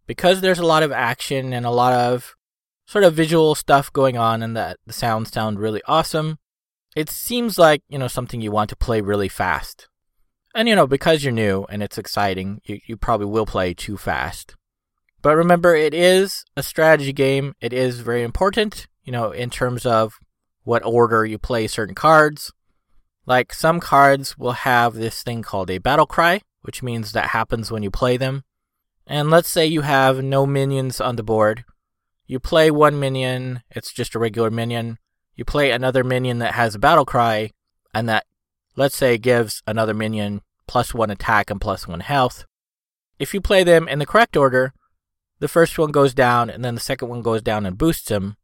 Because 0.08 0.42
there's 0.42 0.60
a 0.60 0.66
lot 0.66 0.82
of 0.82 0.92
action 0.92 1.54
and 1.54 1.66
a 1.66 1.72
lot 1.72 1.94
of 1.94 2.36
sort 2.88 3.04
of 3.04 3.14
visual 3.14 3.54
stuff 3.54 3.94
going 3.94 4.18
on 4.18 4.42
and 4.42 4.56
that 4.58 4.78
the 4.86 4.94
sounds 4.94 5.32
sound 5.32 5.60
really 5.60 5.82
awesome, 5.88 6.38
it 6.96 7.10
seems 7.10 7.60
like, 7.60 7.84
you 7.90 8.00
know, 8.00 8.08
something 8.08 8.42
you 8.42 8.52
want 8.52 8.70
to 8.72 8.76
play 8.76 9.02
really 9.02 9.30
fast. 9.30 9.88
And 10.56 10.70
you 10.70 10.76
know, 10.76 10.88
because 10.88 11.24
you're 11.24 11.34
new 11.34 11.66
and 11.70 11.84
it's 11.84 11.98
exciting, 11.98 12.62
you, 12.64 12.80
you 12.88 12.96
probably 12.96 13.28
will 13.28 13.46
play 13.46 13.74
too 13.74 13.98
fast. 13.98 14.56
But 15.22 15.36
remember, 15.36 15.76
it 15.76 15.94
is 15.94 16.46
a 16.56 16.64
strategy 16.64 17.12
game. 17.12 17.56
It 17.60 17.74
is 17.74 18.00
very 18.00 18.24
important, 18.24 18.88
you 19.04 19.12
know, 19.12 19.32
in 19.32 19.50
terms 19.50 19.86
of 19.86 20.14
what 20.64 20.86
order 20.86 21.26
you 21.26 21.38
play 21.38 21.68
certain 21.68 21.94
cards. 21.94 22.54
Like 23.26 23.54
some 23.54 23.82
cards 23.82 24.38
will 24.38 24.54
have 24.54 24.94
this 24.94 25.24
thing 25.24 25.42
called 25.42 25.70
a 25.70 25.80
battle 25.80 26.06
cry, 26.06 26.42
which 26.62 26.82
means 26.82 27.12
that 27.12 27.32
happens 27.32 27.70
when 27.70 27.84
you 27.84 27.92
play 27.92 28.16
them. 28.16 28.44
And 29.06 29.30
let's 29.30 29.50
say 29.50 29.66
you 29.66 29.82
have 29.82 30.24
no 30.24 30.46
minions 30.46 31.02
on 31.02 31.18
the 31.18 31.24
board. 31.24 31.66
You 32.28 32.40
play 32.40 32.72
one 32.72 33.00
minion, 33.00 33.62
it's 33.72 33.92
just 33.92 34.16
a 34.16 34.20
regular 34.20 34.50
minion. 34.50 35.00
You 35.36 35.44
play 35.44 35.72
another 35.72 36.04
minion 36.04 36.40
that 36.40 36.54
has 36.54 36.76
a 36.76 36.80
battle 36.80 37.06
cry, 37.06 37.52
and 37.94 38.08
that, 38.08 38.26
let's 38.76 38.96
say, 38.96 39.18
gives 39.18 39.62
another 39.68 39.94
minion 39.94 40.42
plus 40.68 40.94
one 40.94 41.10
attack 41.10 41.50
and 41.50 41.62
plus 41.62 41.88
one 41.88 42.02
health. 42.02 42.46
If 43.20 43.34
you 43.34 43.42
play 43.42 43.64
them 43.64 43.88
in 43.88 44.00
the 44.00 44.06
correct 44.06 44.36
order, 44.36 44.74
the 45.40 45.48
first 45.48 45.78
one 45.78 45.92
goes 45.92 46.14
down 46.14 46.50
and 46.50 46.64
then 46.64 46.76
the 46.76 46.82
second 46.82 47.08
one 47.10 47.22
goes 47.22 47.42
down 47.42 47.66
and 47.66 47.78
boosts 47.78 48.10
him. 48.10 48.38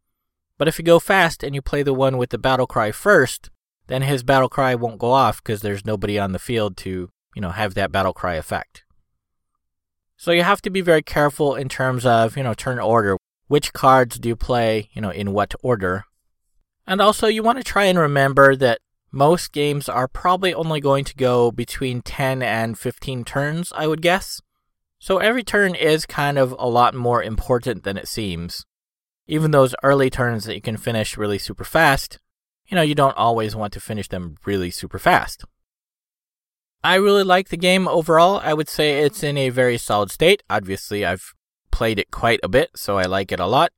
But 0.57 0.67
if 0.67 0.77
you 0.77 0.85
go 0.85 0.99
fast 0.99 1.43
and 1.43 1.55
you 1.55 1.61
play 1.61 1.83
the 1.83 1.93
one 1.93 2.17
with 2.17 2.29
the 2.29 2.37
battle 2.37 2.67
cry 2.67 2.91
first, 2.91 3.49
then 3.87 4.03
his 4.03 4.23
battle 4.23 4.49
cry 4.49 4.75
won't 4.75 4.99
go 4.99 5.11
off 5.11 5.43
because 5.43 5.61
there's 5.61 5.85
nobody 5.85 6.19
on 6.19 6.31
the 6.31 6.39
field 6.39 6.77
to, 6.77 7.09
you 7.35 7.41
know, 7.41 7.49
have 7.49 7.73
that 7.73 7.91
battle 7.91 8.13
cry 8.13 8.35
effect. 8.35 8.83
So 10.17 10.31
you 10.31 10.43
have 10.43 10.61
to 10.61 10.69
be 10.69 10.81
very 10.81 11.01
careful 11.01 11.55
in 11.55 11.67
terms 11.67 12.05
of, 12.05 12.37
you 12.37 12.43
know, 12.43 12.53
turn 12.53 12.79
order. 12.79 13.17
Which 13.47 13.73
cards 13.73 14.19
do 14.19 14.29
you 14.29 14.35
play, 14.35 14.89
you 14.93 15.01
know, 15.01 15.09
in 15.09 15.33
what 15.33 15.55
order? 15.61 16.05
And 16.85 17.01
also 17.01 17.27
you 17.27 17.43
want 17.43 17.57
to 17.57 17.63
try 17.63 17.85
and 17.85 17.97
remember 17.97 18.55
that 18.55 18.79
most 19.11 19.51
games 19.51 19.89
are 19.89 20.07
probably 20.07 20.53
only 20.53 20.79
going 20.79 21.03
to 21.05 21.15
go 21.15 21.51
between 21.51 22.01
10 22.01 22.41
and 22.41 22.77
15 22.77 23.25
turns, 23.25 23.73
I 23.75 23.87
would 23.87 24.01
guess. 24.01 24.41
So 24.99 25.17
every 25.17 25.43
turn 25.43 25.75
is 25.75 26.05
kind 26.05 26.37
of 26.37 26.55
a 26.57 26.69
lot 26.69 26.93
more 26.93 27.21
important 27.21 27.83
than 27.83 27.97
it 27.97 28.07
seems. 28.07 28.65
Even 29.27 29.51
those 29.51 29.75
early 29.83 30.09
turns 30.09 30.45
that 30.45 30.55
you 30.55 30.61
can 30.61 30.77
finish 30.77 31.17
really 31.17 31.37
super 31.37 31.63
fast, 31.63 32.19
you 32.67 32.75
know, 32.75 32.81
you 32.81 32.95
don't 32.95 33.17
always 33.17 33.55
want 33.55 33.73
to 33.73 33.81
finish 33.81 34.07
them 34.07 34.37
really 34.45 34.71
super 34.71 34.99
fast. 34.99 35.43
I 36.83 36.95
really 36.95 37.23
like 37.23 37.49
the 37.49 37.57
game 37.57 37.87
overall. 37.87 38.39
I 38.43 38.53
would 38.53 38.69
say 38.69 39.03
it's 39.03 39.23
in 39.23 39.37
a 39.37 39.49
very 39.49 39.77
solid 39.77 40.09
state. 40.09 40.41
Obviously, 40.49 41.05
I've 41.05 41.33
played 41.69 41.99
it 41.99 42.11
quite 42.11 42.39
a 42.43 42.49
bit, 42.49 42.71
so 42.75 42.97
I 42.97 43.03
like 43.03 43.31
it 43.31 43.39
a 43.39 43.45
lot. 43.45 43.71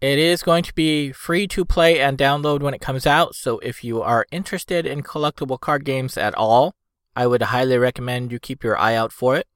It 0.00 0.18
is 0.18 0.42
going 0.42 0.62
to 0.62 0.72
be 0.72 1.12
free 1.12 1.46
to 1.48 1.66
play 1.66 2.00
and 2.00 2.16
download 2.16 2.60
when 2.62 2.72
it 2.72 2.80
comes 2.80 3.06
out, 3.06 3.34
so 3.34 3.58
if 3.58 3.84
you 3.84 4.00
are 4.00 4.26
interested 4.30 4.86
in 4.86 5.02
collectible 5.02 5.60
card 5.60 5.84
games 5.84 6.16
at 6.16 6.34
all, 6.34 6.74
I 7.14 7.26
would 7.26 7.42
highly 7.42 7.76
recommend 7.76 8.32
you 8.32 8.38
keep 8.38 8.64
your 8.64 8.78
eye 8.78 8.94
out 8.94 9.12
for 9.12 9.36
it. 9.36 9.46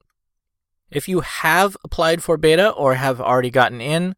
If 0.91 1.09
you 1.09 1.21
have 1.21 1.75
applied 1.83 2.21
for 2.21 2.37
beta 2.37 2.69
or 2.69 2.93
have 2.93 3.19
already 3.19 3.49
gotten 3.49 3.81
in, 3.81 4.15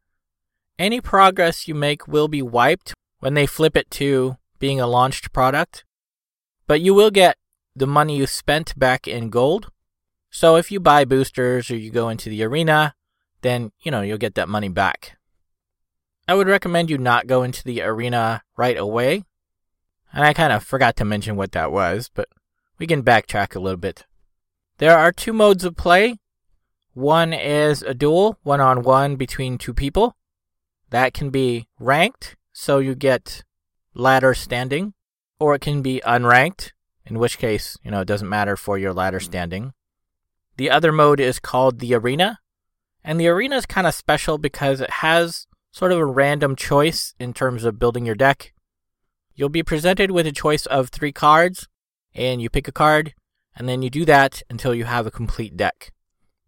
any 0.78 1.00
progress 1.00 1.66
you 1.66 1.74
make 1.74 2.06
will 2.06 2.28
be 2.28 2.42
wiped 2.42 2.92
when 3.20 3.32
they 3.32 3.46
flip 3.46 3.74
it 3.74 3.90
to 3.92 4.36
being 4.58 4.80
a 4.80 4.86
launched 4.86 5.32
product, 5.32 5.84
but 6.66 6.82
you 6.82 6.92
will 6.92 7.10
get 7.10 7.38
the 7.74 7.86
money 7.86 8.18
you 8.18 8.26
spent 8.26 8.78
back 8.78 9.08
in 9.08 9.30
gold. 9.30 9.70
So 10.30 10.56
if 10.56 10.70
you 10.70 10.78
buy 10.78 11.06
boosters 11.06 11.70
or 11.70 11.76
you 11.76 11.90
go 11.90 12.10
into 12.10 12.28
the 12.28 12.44
arena, 12.44 12.94
then, 13.40 13.72
you 13.80 13.90
know, 13.90 14.02
you'll 14.02 14.18
get 14.18 14.34
that 14.34 14.48
money 14.48 14.68
back. 14.68 15.17
I 16.28 16.34
would 16.34 16.46
recommend 16.46 16.90
you 16.90 16.98
not 16.98 17.26
go 17.26 17.42
into 17.42 17.64
the 17.64 17.80
arena 17.80 18.42
right 18.54 18.76
away. 18.76 19.24
And 20.12 20.26
I 20.26 20.34
kind 20.34 20.52
of 20.52 20.62
forgot 20.62 20.94
to 20.96 21.04
mention 21.06 21.36
what 21.36 21.52
that 21.52 21.72
was, 21.72 22.10
but 22.12 22.28
we 22.78 22.86
can 22.86 23.02
backtrack 23.02 23.56
a 23.56 23.60
little 23.60 23.78
bit. 23.78 24.04
There 24.76 24.96
are 24.96 25.10
two 25.10 25.32
modes 25.32 25.64
of 25.64 25.74
play. 25.74 26.18
One 26.92 27.32
is 27.32 27.82
a 27.82 27.94
duel, 27.94 28.38
one 28.42 28.60
on 28.60 28.82
one 28.82 29.16
between 29.16 29.56
two 29.56 29.72
people. 29.72 30.16
That 30.90 31.14
can 31.14 31.30
be 31.30 31.66
ranked, 31.80 32.36
so 32.52 32.78
you 32.78 32.94
get 32.94 33.42
ladder 33.94 34.34
standing, 34.34 34.92
or 35.40 35.54
it 35.54 35.62
can 35.62 35.80
be 35.80 36.02
unranked, 36.04 36.72
in 37.06 37.18
which 37.18 37.38
case, 37.38 37.78
you 37.82 37.90
know, 37.90 38.00
it 38.00 38.08
doesn't 38.08 38.28
matter 38.28 38.56
for 38.56 38.76
your 38.76 38.92
ladder 38.92 39.20
standing. 39.20 39.72
The 40.56 40.70
other 40.70 40.92
mode 40.92 41.20
is 41.20 41.38
called 41.38 41.78
the 41.78 41.94
arena, 41.94 42.40
and 43.02 43.18
the 43.18 43.28
arena 43.28 43.56
is 43.56 43.66
kind 43.66 43.86
of 43.86 43.94
special 43.94 44.36
because 44.36 44.80
it 44.80 44.90
has 44.90 45.46
sort 45.78 45.92
of 45.92 45.98
a 45.98 46.04
random 46.04 46.56
choice 46.56 47.14
in 47.20 47.32
terms 47.32 47.62
of 47.62 47.78
building 47.78 48.04
your 48.04 48.16
deck. 48.16 48.52
You'll 49.36 49.48
be 49.48 49.62
presented 49.62 50.10
with 50.10 50.26
a 50.26 50.32
choice 50.32 50.66
of 50.66 50.88
three 50.88 51.12
cards, 51.12 51.68
and 52.12 52.42
you 52.42 52.50
pick 52.50 52.66
a 52.66 52.72
card, 52.72 53.14
and 53.54 53.68
then 53.68 53.80
you 53.82 53.88
do 53.88 54.04
that 54.04 54.42
until 54.50 54.74
you 54.74 54.86
have 54.86 55.06
a 55.06 55.12
complete 55.12 55.56
deck. 55.56 55.92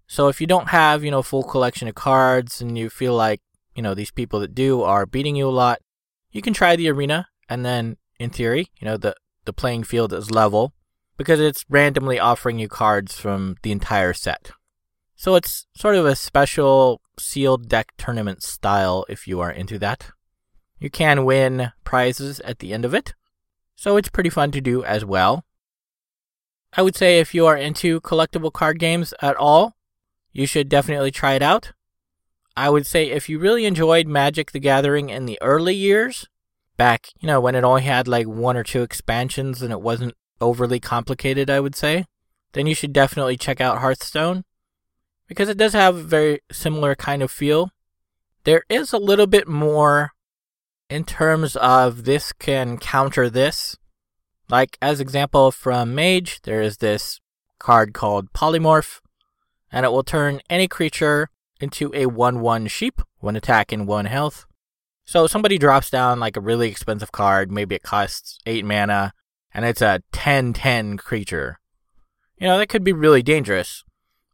So 0.08 0.26
if 0.26 0.40
you 0.40 0.48
don't 0.48 0.70
have, 0.70 1.04
you 1.04 1.12
know, 1.12 1.22
full 1.22 1.44
collection 1.44 1.86
of 1.86 1.94
cards 1.94 2.60
and 2.60 2.76
you 2.76 2.90
feel 2.90 3.14
like, 3.14 3.40
you 3.76 3.82
know, 3.84 3.94
these 3.94 4.10
people 4.10 4.40
that 4.40 4.52
do 4.52 4.82
are 4.82 5.06
beating 5.06 5.36
you 5.36 5.46
a 5.46 5.58
lot, 5.64 5.78
you 6.32 6.42
can 6.42 6.52
try 6.52 6.74
the 6.74 6.90
arena 6.90 7.28
and 7.48 7.64
then 7.64 7.98
in 8.18 8.30
theory, 8.30 8.66
you 8.80 8.84
know, 8.84 8.96
the 8.96 9.14
the 9.44 9.52
playing 9.52 9.84
field 9.84 10.12
is 10.12 10.32
level 10.32 10.72
because 11.16 11.38
it's 11.38 11.64
randomly 11.68 12.18
offering 12.18 12.58
you 12.58 12.68
cards 12.68 13.16
from 13.16 13.56
the 13.62 13.70
entire 13.70 14.12
set. 14.12 14.50
So 15.14 15.36
it's 15.36 15.66
sort 15.76 15.94
of 15.94 16.06
a 16.06 16.16
special 16.16 17.00
sealed 17.20 17.68
deck 17.68 17.92
tournament 17.96 18.42
style 18.42 19.04
if 19.08 19.26
you 19.26 19.40
are 19.40 19.50
into 19.50 19.78
that. 19.78 20.10
You 20.78 20.90
can 20.90 21.24
win 21.24 21.72
prizes 21.84 22.40
at 22.40 22.58
the 22.58 22.72
end 22.72 22.84
of 22.84 22.94
it, 22.94 23.14
so 23.76 23.96
it's 23.96 24.08
pretty 24.08 24.30
fun 24.30 24.50
to 24.52 24.60
do 24.60 24.82
as 24.82 25.04
well. 25.04 25.44
I 26.72 26.82
would 26.82 26.96
say 26.96 27.18
if 27.18 27.34
you 27.34 27.46
are 27.46 27.56
into 27.56 28.00
collectible 28.00 28.52
card 28.52 28.78
games 28.78 29.12
at 29.20 29.36
all, 29.36 29.76
you 30.32 30.46
should 30.46 30.68
definitely 30.68 31.10
try 31.10 31.34
it 31.34 31.42
out. 31.42 31.72
I 32.56 32.70
would 32.70 32.86
say 32.86 33.10
if 33.10 33.28
you 33.28 33.38
really 33.38 33.64
enjoyed 33.64 34.06
Magic 34.06 34.52
the 34.52 34.60
Gathering 34.60 35.10
in 35.10 35.26
the 35.26 35.38
early 35.42 35.74
years, 35.74 36.28
back, 36.76 37.08
you 37.20 37.26
know, 37.26 37.40
when 37.40 37.54
it 37.54 37.64
only 37.64 37.82
had 37.82 38.08
like 38.08 38.26
one 38.26 38.56
or 38.56 38.64
two 38.64 38.82
expansions 38.82 39.62
and 39.62 39.72
it 39.72 39.80
wasn't 39.80 40.14
overly 40.40 40.80
complicated, 40.80 41.50
I 41.50 41.60
would 41.60 41.74
say, 41.74 42.06
then 42.52 42.66
you 42.66 42.74
should 42.74 42.92
definitely 42.92 43.36
check 43.36 43.60
out 43.60 43.78
Hearthstone 43.78 44.44
because 45.30 45.48
it 45.48 45.56
does 45.56 45.74
have 45.74 45.94
a 45.96 46.02
very 46.02 46.40
similar 46.50 46.96
kind 46.96 47.22
of 47.22 47.30
feel. 47.30 47.70
There 48.42 48.64
is 48.68 48.92
a 48.92 48.98
little 48.98 49.28
bit 49.28 49.46
more 49.46 50.10
in 50.88 51.04
terms 51.04 51.54
of 51.54 52.04
this 52.04 52.32
can 52.32 52.78
counter 52.78 53.30
this. 53.30 53.76
Like 54.48 54.76
as 54.82 54.98
example 54.98 55.52
from 55.52 55.94
Mage, 55.94 56.42
there 56.42 56.60
is 56.60 56.78
this 56.78 57.20
card 57.60 57.94
called 57.94 58.32
Polymorph, 58.32 59.00
and 59.70 59.86
it 59.86 59.90
will 59.90 60.02
turn 60.02 60.40
any 60.50 60.66
creature 60.66 61.28
into 61.60 61.92
a 61.94 62.06
1-1 62.06 62.68
sheep 62.68 63.00
when 63.20 63.36
attacking 63.36 63.86
1 63.86 64.06
health. 64.06 64.46
So 65.04 65.28
somebody 65.28 65.58
drops 65.58 65.90
down 65.90 66.18
like 66.18 66.36
a 66.36 66.40
really 66.40 66.68
expensive 66.68 67.12
card, 67.12 67.52
maybe 67.52 67.76
it 67.76 67.84
costs 67.84 68.40
8 68.46 68.64
mana, 68.64 69.12
and 69.54 69.64
it's 69.64 69.82
a 69.82 70.02
10-10 70.12 70.98
creature. 70.98 71.60
You 72.36 72.48
know, 72.48 72.58
that 72.58 72.68
could 72.68 72.82
be 72.82 72.92
really 72.92 73.22
dangerous. 73.22 73.84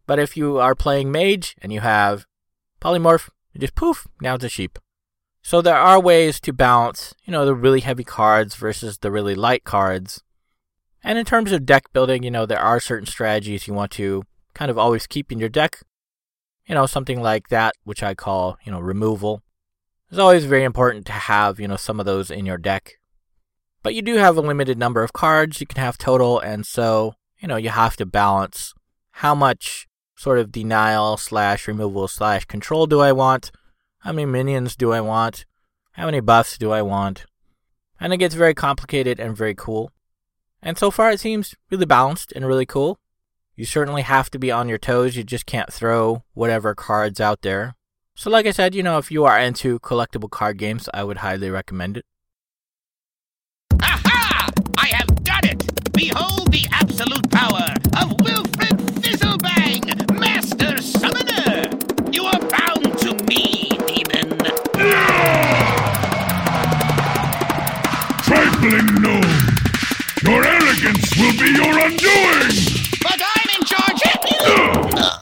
But 0.06 0.18
if 0.18 0.36
you 0.36 0.58
are 0.58 0.74
playing 0.74 1.10
mage 1.10 1.56
and 1.60 1.72
you 1.72 1.80
have 1.80 2.26
polymorph, 2.80 3.28
you 3.52 3.60
just 3.60 3.74
poof, 3.74 4.06
now 4.20 4.34
it's 4.34 4.44
a 4.44 4.48
sheep. 4.48 4.78
So 5.42 5.60
there 5.60 5.76
are 5.76 6.00
ways 6.00 6.40
to 6.40 6.52
balance, 6.52 7.14
you 7.24 7.32
know, 7.32 7.44
the 7.44 7.54
really 7.54 7.80
heavy 7.80 8.04
cards 8.04 8.54
versus 8.54 8.98
the 8.98 9.10
really 9.10 9.34
light 9.34 9.64
cards. 9.64 10.22
And 11.04 11.18
in 11.18 11.24
terms 11.24 11.52
of 11.52 11.66
deck 11.66 11.92
building, 11.92 12.22
you 12.22 12.30
know, 12.30 12.46
there 12.46 12.58
are 12.58 12.80
certain 12.80 13.06
strategies 13.06 13.68
you 13.68 13.74
want 13.74 13.92
to 13.92 14.24
kind 14.54 14.70
of 14.70 14.78
always 14.78 15.06
keep 15.06 15.30
in 15.30 15.38
your 15.38 15.48
deck. 15.48 15.82
You 16.66 16.74
know, 16.74 16.86
something 16.86 17.22
like 17.22 17.48
that, 17.48 17.74
which 17.84 18.02
I 18.02 18.14
call, 18.14 18.58
you 18.64 18.72
know, 18.72 18.80
removal. 18.80 19.42
It's 20.10 20.18
always 20.18 20.44
very 20.44 20.64
important 20.64 21.06
to 21.06 21.12
have, 21.12 21.60
you 21.60 21.68
know, 21.68 21.76
some 21.76 22.00
of 22.00 22.06
those 22.06 22.30
in 22.30 22.44
your 22.44 22.58
deck. 22.58 22.94
But 23.84 23.94
you 23.94 24.02
do 24.02 24.16
have 24.16 24.36
a 24.36 24.40
limited 24.40 24.78
number 24.78 25.04
of 25.04 25.12
cards 25.12 25.60
you 25.60 25.66
can 25.66 25.80
have 25.80 25.96
total, 25.96 26.40
and 26.40 26.66
so, 26.66 27.14
you 27.38 27.46
know, 27.46 27.54
you 27.54 27.68
have 27.68 27.96
to 27.98 28.06
balance 28.06 28.74
how 29.12 29.32
much 29.34 29.86
sort 30.16 30.38
of 30.38 30.50
denial 30.50 31.16
slash 31.16 31.68
removal 31.68 32.08
slash 32.08 32.44
control 32.46 32.86
do 32.86 33.00
I 33.00 33.12
want? 33.12 33.52
How 33.98 34.12
many 34.12 34.26
minions 34.26 34.74
do 34.74 34.92
I 34.92 35.00
want? 35.00 35.44
How 35.92 36.06
many 36.06 36.20
buffs 36.20 36.58
do 36.58 36.72
I 36.72 36.82
want? 36.82 37.26
And 38.00 38.12
it 38.12 38.18
gets 38.18 38.34
very 38.34 38.54
complicated 38.54 39.20
and 39.20 39.36
very 39.36 39.54
cool. 39.54 39.92
And 40.62 40.76
so 40.76 40.90
far 40.90 41.10
it 41.10 41.20
seems 41.20 41.54
really 41.70 41.86
balanced 41.86 42.32
and 42.32 42.46
really 42.46 42.66
cool. 42.66 42.98
You 43.54 43.64
certainly 43.64 44.02
have 44.02 44.30
to 44.30 44.38
be 44.38 44.50
on 44.50 44.68
your 44.68 44.78
toes. 44.78 45.16
You 45.16 45.24
just 45.24 45.46
can't 45.46 45.72
throw 45.72 46.24
whatever 46.34 46.74
cards 46.74 47.20
out 47.20 47.42
there. 47.42 47.74
So 48.14 48.30
like 48.30 48.46
I 48.46 48.50
said, 48.50 48.74
you 48.74 48.82
know, 48.82 48.98
if 48.98 49.10
you 49.10 49.24
are 49.24 49.38
into 49.38 49.78
collectible 49.80 50.30
card 50.30 50.58
games, 50.58 50.88
I 50.92 51.04
would 51.04 51.18
highly 51.18 51.50
recommend 51.50 51.98
it. 51.98 52.04
Aha! 53.82 54.50
I 54.78 54.86
have 54.88 55.22
done 55.22 55.44
it! 55.44 55.92
Behold 55.92 56.52
the 56.52 56.66
absolute 56.72 57.30
power 57.30 57.75
will 71.26 71.38
be 71.42 71.50
your 71.58 71.74
undoing! 71.74 72.54
But 73.02 73.18
I'm 73.18 73.48
in 73.58 73.62
charge! 73.66 74.00
Uh, 74.06 75.18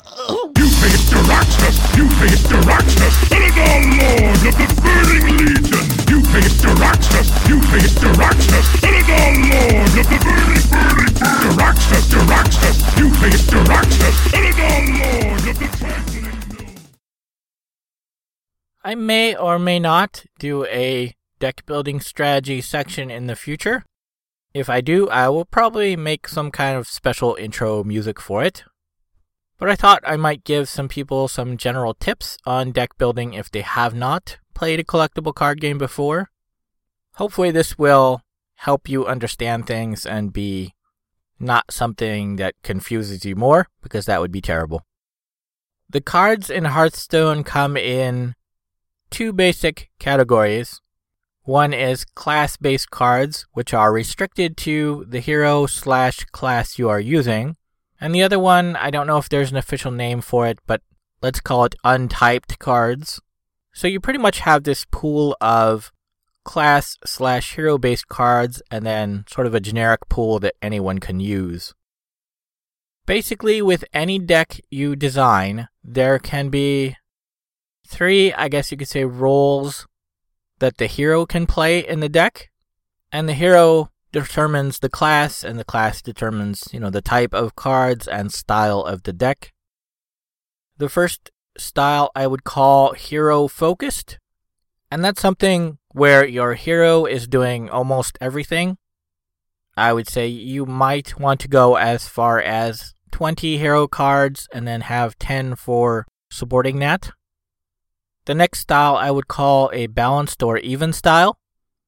you 0.58 0.68
face 0.68 1.04
Jaraxxus! 1.08 1.76
You 1.96 2.08
face 2.20 2.42
Jaraxxus! 2.44 3.14
Eredar 3.32 3.80
Lord 3.96 4.42
of 4.44 4.54
the 4.60 4.68
Burning 4.84 5.26
Legion! 5.40 5.86
You 6.10 6.20
face 6.28 6.56
Jaraxxus! 6.60 7.28
You 7.48 7.56
face 7.72 7.94
Jaraxxus! 8.02 8.66
Eredar 8.84 9.32
Lord 9.48 9.94
of 9.96 10.06
the 10.12 10.18
Burning, 10.26 10.66
Burning, 10.72 11.14
Burning! 11.16 11.40
Jaraxxus! 11.42 12.04
Jaraxxus! 12.12 12.76
You 12.98 13.06
face 13.20 13.44
Jaraxxus! 13.48 14.16
Eredar 14.36 14.80
Lord 15.00 15.44
of 15.48 15.58
the 15.58 15.68
Trifling 15.78 16.40
Gnome! 16.50 16.76
I 18.84 18.94
may 18.94 19.34
or 19.34 19.58
may 19.58 19.78
not 19.78 20.24
do 20.38 20.66
a 20.66 21.14
deck 21.38 21.64
building 21.64 22.00
strategy 22.00 22.60
section 22.60 23.10
in 23.10 23.26
the 23.26 23.36
future. 23.36 23.84
If 24.54 24.70
I 24.70 24.80
do, 24.80 25.08
I 25.08 25.28
will 25.30 25.44
probably 25.44 25.96
make 25.96 26.28
some 26.28 26.52
kind 26.52 26.78
of 26.78 26.86
special 26.86 27.34
intro 27.34 27.82
music 27.82 28.20
for 28.20 28.44
it. 28.44 28.62
But 29.58 29.68
I 29.68 29.74
thought 29.74 30.02
I 30.06 30.16
might 30.16 30.44
give 30.44 30.68
some 30.68 30.88
people 30.88 31.26
some 31.26 31.56
general 31.56 31.92
tips 31.94 32.38
on 32.46 32.70
deck 32.70 32.96
building 32.96 33.34
if 33.34 33.50
they 33.50 33.62
have 33.62 33.94
not 33.96 34.38
played 34.54 34.78
a 34.78 34.84
collectible 34.84 35.34
card 35.34 35.60
game 35.60 35.76
before. 35.76 36.30
Hopefully, 37.14 37.50
this 37.50 37.76
will 37.76 38.20
help 38.54 38.88
you 38.88 39.06
understand 39.06 39.66
things 39.66 40.06
and 40.06 40.32
be 40.32 40.74
not 41.40 41.72
something 41.72 42.36
that 42.36 42.54
confuses 42.62 43.24
you 43.24 43.34
more, 43.34 43.66
because 43.82 44.06
that 44.06 44.20
would 44.20 44.32
be 44.32 44.40
terrible. 44.40 44.82
The 45.90 46.00
cards 46.00 46.48
in 46.48 46.66
Hearthstone 46.66 47.42
come 47.42 47.76
in 47.76 48.34
two 49.10 49.32
basic 49.32 49.90
categories. 49.98 50.80
One 51.44 51.74
is 51.74 52.06
class 52.06 52.56
based 52.56 52.90
cards, 52.90 53.46
which 53.52 53.74
are 53.74 53.92
restricted 53.92 54.56
to 54.58 55.04
the 55.06 55.20
hero 55.20 55.66
slash 55.66 56.24
class 56.32 56.78
you 56.78 56.88
are 56.88 57.00
using. 57.00 57.56
And 58.00 58.14
the 58.14 58.22
other 58.22 58.38
one, 58.38 58.76
I 58.76 58.90
don't 58.90 59.06
know 59.06 59.18
if 59.18 59.28
there's 59.28 59.50
an 59.50 59.58
official 59.58 59.90
name 59.90 60.22
for 60.22 60.46
it, 60.46 60.58
but 60.66 60.80
let's 61.20 61.40
call 61.40 61.66
it 61.66 61.74
untyped 61.84 62.58
cards. 62.58 63.20
So 63.74 63.86
you 63.86 64.00
pretty 64.00 64.18
much 64.18 64.40
have 64.40 64.64
this 64.64 64.86
pool 64.90 65.36
of 65.38 65.92
class 66.44 66.96
slash 67.04 67.54
hero 67.54 67.76
based 67.76 68.08
cards 68.08 68.62
and 68.70 68.86
then 68.86 69.24
sort 69.28 69.46
of 69.46 69.54
a 69.54 69.60
generic 69.60 70.08
pool 70.08 70.38
that 70.38 70.54
anyone 70.62 70.98
can 70.98 71.20
use. 71.20 71.74
Basically, 73.04 73.60
with 73.60 73.84
any 73.92 74.18
deck 74.18 74.60
you 74.70 74.96
design, 74.96 75.68
there 75.82 76.18
can 76.18 76.48
be 76.48 76.96
three, 77.86 78.32
I 78.32 78.48
guess 78.48 78.70
you 78.70 78.78
could 78.78 78.88
say, 78.88 79.04
roles 79.04 79.86
that 80.58 80.78
the 80.78 80.86
hero 80.86 81.26
can 81.26 81.46
play 81.46 81.80
in 81.80 82.00
the 82.00 82.08
deck. 82.08 82.50
And 83.12 83.28
the 83.28 83.34
hero 83.34 83.90
determines 84.12 84.78
the 84.78 84.88
class, 84.88 85.44
and 85.44 85.58
the 85.58 85.64
class 85.64 86.00
determines, 86.02 86.68
you 86.72 86.80
know, 86.80 86.90
the 86.90 87.02
type 87.02 87.34
of 87.34 87.56
cards 87.56 88.06
and 88.08 88.32
style 88.32 88.80
of 88.80 89.02
the 89.02 89.12
deck. 89.12 89.52
The 90.78 90.88
first 90.88 91.30
style 91.56 92.10
I 92.14 92.26
would 92.26 92.44
call 92.44 92.92
hero 92.92 93.48
focused. 93.48 94.18
And 94.90 95.04
that's 95.04 95.20
something 95.20 95.78
where 95.92 96.26
your 96.26 96.54
hero 96.54 97.04
is 97.04 97.26
doing 97.26 97.70
almost 97.70 98.18
everything. 98.20 98.76
I 99.76 99.92
would 99.92 100.08
say 100.08 100.26
you 100.26 100.66
might 100.66 101.18
want 101.18 101.40
to 101.40 101.48
go 101.48 101.76
as 101.76 102.06
far 102.06 102.40
as 102.40 102.94
20 103.10 103.58
hero 103.58 103.88
cards 103.88 104.48
and 104.52 104.66
then 104.66 104.82
have 104.82 105.18
10 105.18 105.56
for 105.56 106.06
supporting 106.30 106.78
that. 106.80 107.10
The 108.26 108.34
next 108.34 108.60
style 108.60 108.96
I 108.96 109.10
would 109.10 109.28
call 109.28 109.70
a 109.72 109.86
balanced 109.86 110.42
or 110.42 110.58
even 110.58 110.92
style, 110.92 111.38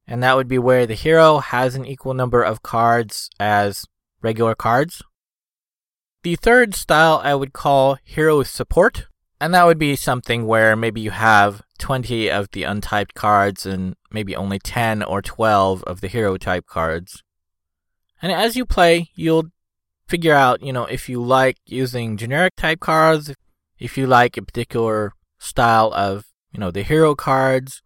and 0.05 0.21
that 0.21 0.35
would 0.35 0.47
be 0.47 0.59
where 0.59 0.85
the 0.85 0.93
hero 0.93 1.39
has 1.39 1.75
an 1.75 1.85
equal 1.85 2.13
number 2.13 2.43
of 2.43 2.61
cards 2.61 3.29
as 3.39 3.85
regular 4.21 4.55
cards. 4.55 5.01
The 6.23 6.35
third 6.35 6.75
style 6.75 7.21
I 7.23 7.35
would 7.35 7.53
call 7.53 7.97
hero 8.03 8.43
support, 8.43 9.07
and 9.39 9.53
that 9.53 9.65
would 9.65 9.79
be 9.79 9.95
something 9.95 10.45
where 10.45 10.75
maybe 10.75 11.01
you 11.01 11.11
have 11.11 11.61
20 11.79 12.29
of 12.29 12.49
the 12.51 12.63
untyped 12.63 13.13
cards 13.13 13.65
and 13.65 13.95
maybe 14.11 14.35
only 14.35 14.59
10 14.59 15.03
or 15.03 15.21
12 15.21 15.83
of 15.83 16.01
the 16.01 16.07
hero 16.07 16.37
type 16.37 16.65
cards. 16.65 17.23
And 18.21 18.31
as 18.31 18.55
you 18.55 18.65
play, 18.65 19.09
you'll 19.15 19.51
figure 20.07 20.33
out, 20.33 20.61
you 20.61 20.73
know, 20.73 20.85
if 20.85 21.09
you 21.09 21.21
like 21.21 21.57
using 21.65 22.17
generic 22.17 22.55
type 22.55 22.79
cards, 22.79 23.33
if 23.79 23.97
you 23.97 24.07
like 24.07 24.37
a 24.37 24.41
particular 24.41 25.13
style 25.37 25.93
of, 25.93 26.25
you 26.51 26.59
know, 26.59 26.71
the 26.71 26.83
hero 26.83 27.15
cards, 27.15 27.81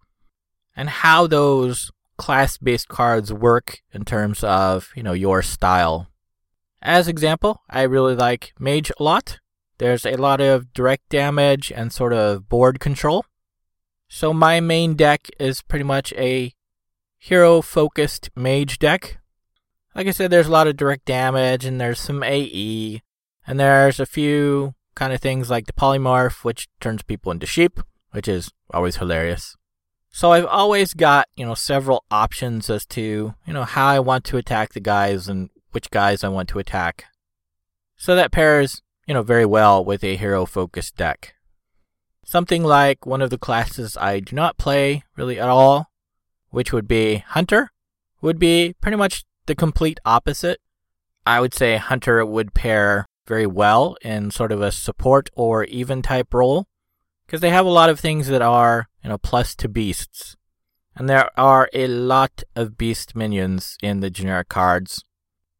and 0.75 0.89
how 0.89 1.27
those 1.27 1.91
class 2.17 2.57
based 2.57 2.87
cards 2.87 3.33
work 3.33 3.79
in 3.93 4.05
terms 4.05 4.43
of, 4.43 4.89
you 4.95 5.03
know, 5.03 5.13
your 5.13 5.41
style. 5.41 6.07
As 6.81 7.07
example, 7.07 7.61
I 7.69 7.83
really 7.83 8.15
like 8.15 8.53
Mage 8.59 8.91
a 8.99 9.03
lot. 9.03 9.39
There's 9.77 10.05
a 10.05 10.15
lot 10.15 10.41
of 10.41 10.73
direct 10.73 11.09
damage 11.09 11.71
and 11.71 11.91
sort 11.91 12.13
of 12.13 12.47
board 12.47 12.79
control. 12.79 13.25
So 14.07 14.33
my 14.33 14.59
main 14.59 14.95
deck 14.95 15.29
is 15.39 15.61
pretty 15.61 15.85
much 15.85 16.13
a 16.13 16.53
hero 17.17 17.61
focused 17.61 18.29
mage 18.35 18.77
deck. 18.77 19.19
Like 19.95 20.07
I 20.07 20.11
said, 20.11 20.29
there's 20.29 20.47
a 20.47 20.51
lot 20.51 20.67
of 20.67 20.77
direct 20.77 21.05
damage 21.05 21.65
and 21.65 21.79
there's 21.79 21.99
some 21.99 22.23
AE. 22.23 23.01
And 23.47 23.59
there's 23.59 23.99
a 23.99 24.05
few 24.05 24.75
kind 24.95 25.13
of 25.13 25.21
things 25.21 25.49
like 25.49 25.65
the 25.65 25.73
polymorph, 25.73 26.43
which 26.43 26.67
turns 26.79 27.03
people 27.03 27.31
into 27.31 27.45
sheep, 27.47 27.79
which 28.11 28.27
is 28.27 28.51
always 28.73 28.97
hilarious. 28.97 29.55
So 30.09 30.31
I've 30.33 30.45
always 30.45 30.93
got, 30.93 31.27
you 31.35 31.45
know, 31.45 31.55
several 31.55 32.03
options 32.11 32.69
as 32.69 32.85
to, 32.87 33.33
you 33.45 33.53
know, 33.53 33.63
how 33.63 33.87
I 33.87 33.99
want 33.99 34.25
to 34.25 34.37
attack 34.37 34.73
the 34.73 34.79
guys 34.79 35.27
and 35.27 35.49
which 35.71 35.89
guys 35.89 36.23
I 36.23 36.29
want 36.29 36.49
to 36.49 36.59
attack. 36.59 37.05
So 37.95 38.15
that 38.15 38.31
pairs 38.31 38.81
you 39.11 39.13
know, 39.13 39.23
very 39.23 39.45
well 39.45 39.83
with 39.83 40.05
a 40.05 40.15
hero 40.15 40.45
focused 40.45 40.95
deck. 40.95 41.33
Something 42.23 42.63
like 42.63 43.05
one 43.05 43.21
of 43.21 43.29
the 43.29 43.37
classes 43.37 43.97
I 43.97 44.21
do 44.21 44.35
not 44.35 44.57
play 44.57 45.03
really 45.17 45.39
at 45.39 45.49
all, 45.49 45.91
which 46.49 46.71
would 46.71 46.87
be 46.87 47.17
Hunter, 47.17 47.71
would 48.21 48.39
be 48.39 48.73
pretty 48.79 48.95
much 48.95 49.25
the 49.47 49.53
complete 49.53 49.99
opposite. 50.05 50.59
I 51.25 51.41
would 51.41 51.53
say 51.53 51.77
Hunter 51.77 52.25
would 52.25 52.53
pair 52.53 53.05
very 53.27 53.45
well 53.45 53.97
in 54.01 54.31
sort 54.31 54.53
of 54.53 54.61
a 54.61 54.71
support 54.71 55.29
or 55.35 55.65
even 55.65 56.01
type 56.01 56.33
role 56.33 56.67
because 57.31 57.39
they 57.39 57.49
have 57.49 57.65
a 57.65 57.69
lot 57.69 57.89
of 57.89 57.97
things 57.97 58.27
that 58.27 58.41
are, 58.41 58.89
you 59.01 59.09
know, 59.09 59.17
plus 59.17 59.55
to 59.55 59.69
beasts. 59.69 60.35
And 60.97 61.07
there 61.09 61.29
are 61.39 61.69
a 61.71 61.87
lot 61.87 62.43
of 62.57 62.77
beast 62.77 63.15
minions 63.15 63.77
in 63.81 64.01
the 64.01 64.09
generic 64.09 64.49
cards. 64.49 65.05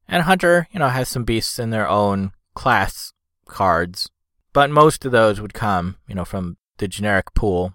And 0.06 0.24
Hunter, 0.24 0.68
you 0.74 0.80
know, 0.80 0.90
has 0.90 1.08
some 1.08 1.24
beasts 1.24 1.58
in 1.60 1.70
their 1.70 1.88
own 1.88 2.34
class 2.56 3.14
cards, 3.46 4.10
but 4.52 4.70
most 4.70 5.06
of 5.06 5.14
those 5.14 5.40
would 5.40 5.54
come, 5.54 5.96
you 6.10 6.14
know, 6.14 6.26
from 6.26 6.58
the 6.80 6.90
generic 6.90 7.34
pool. 7.36 7.72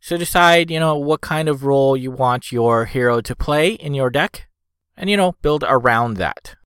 So 0.00 0.16
decide, 0.16 0.68
you 0.68 0.80
know, 0.80 0.96
what 0.96 1.20
kind 1.20 1.48
of 1.48 1.62
role 1.62 1.96
you 1.96 2.10
want 2.10 2.50
your 2.50 2.86
hero 2.86 3.20
to 3.20 3.36
play 3.36 3.74
in 3.74 3.94
your 3.94 4.10
deck, 4.10 4.48
and, 4.96 5.08
you 5.08 5.16
know, 5.16 5.36
build 5.42 5.62
around 5.68 6.16
that. 6.16 6.56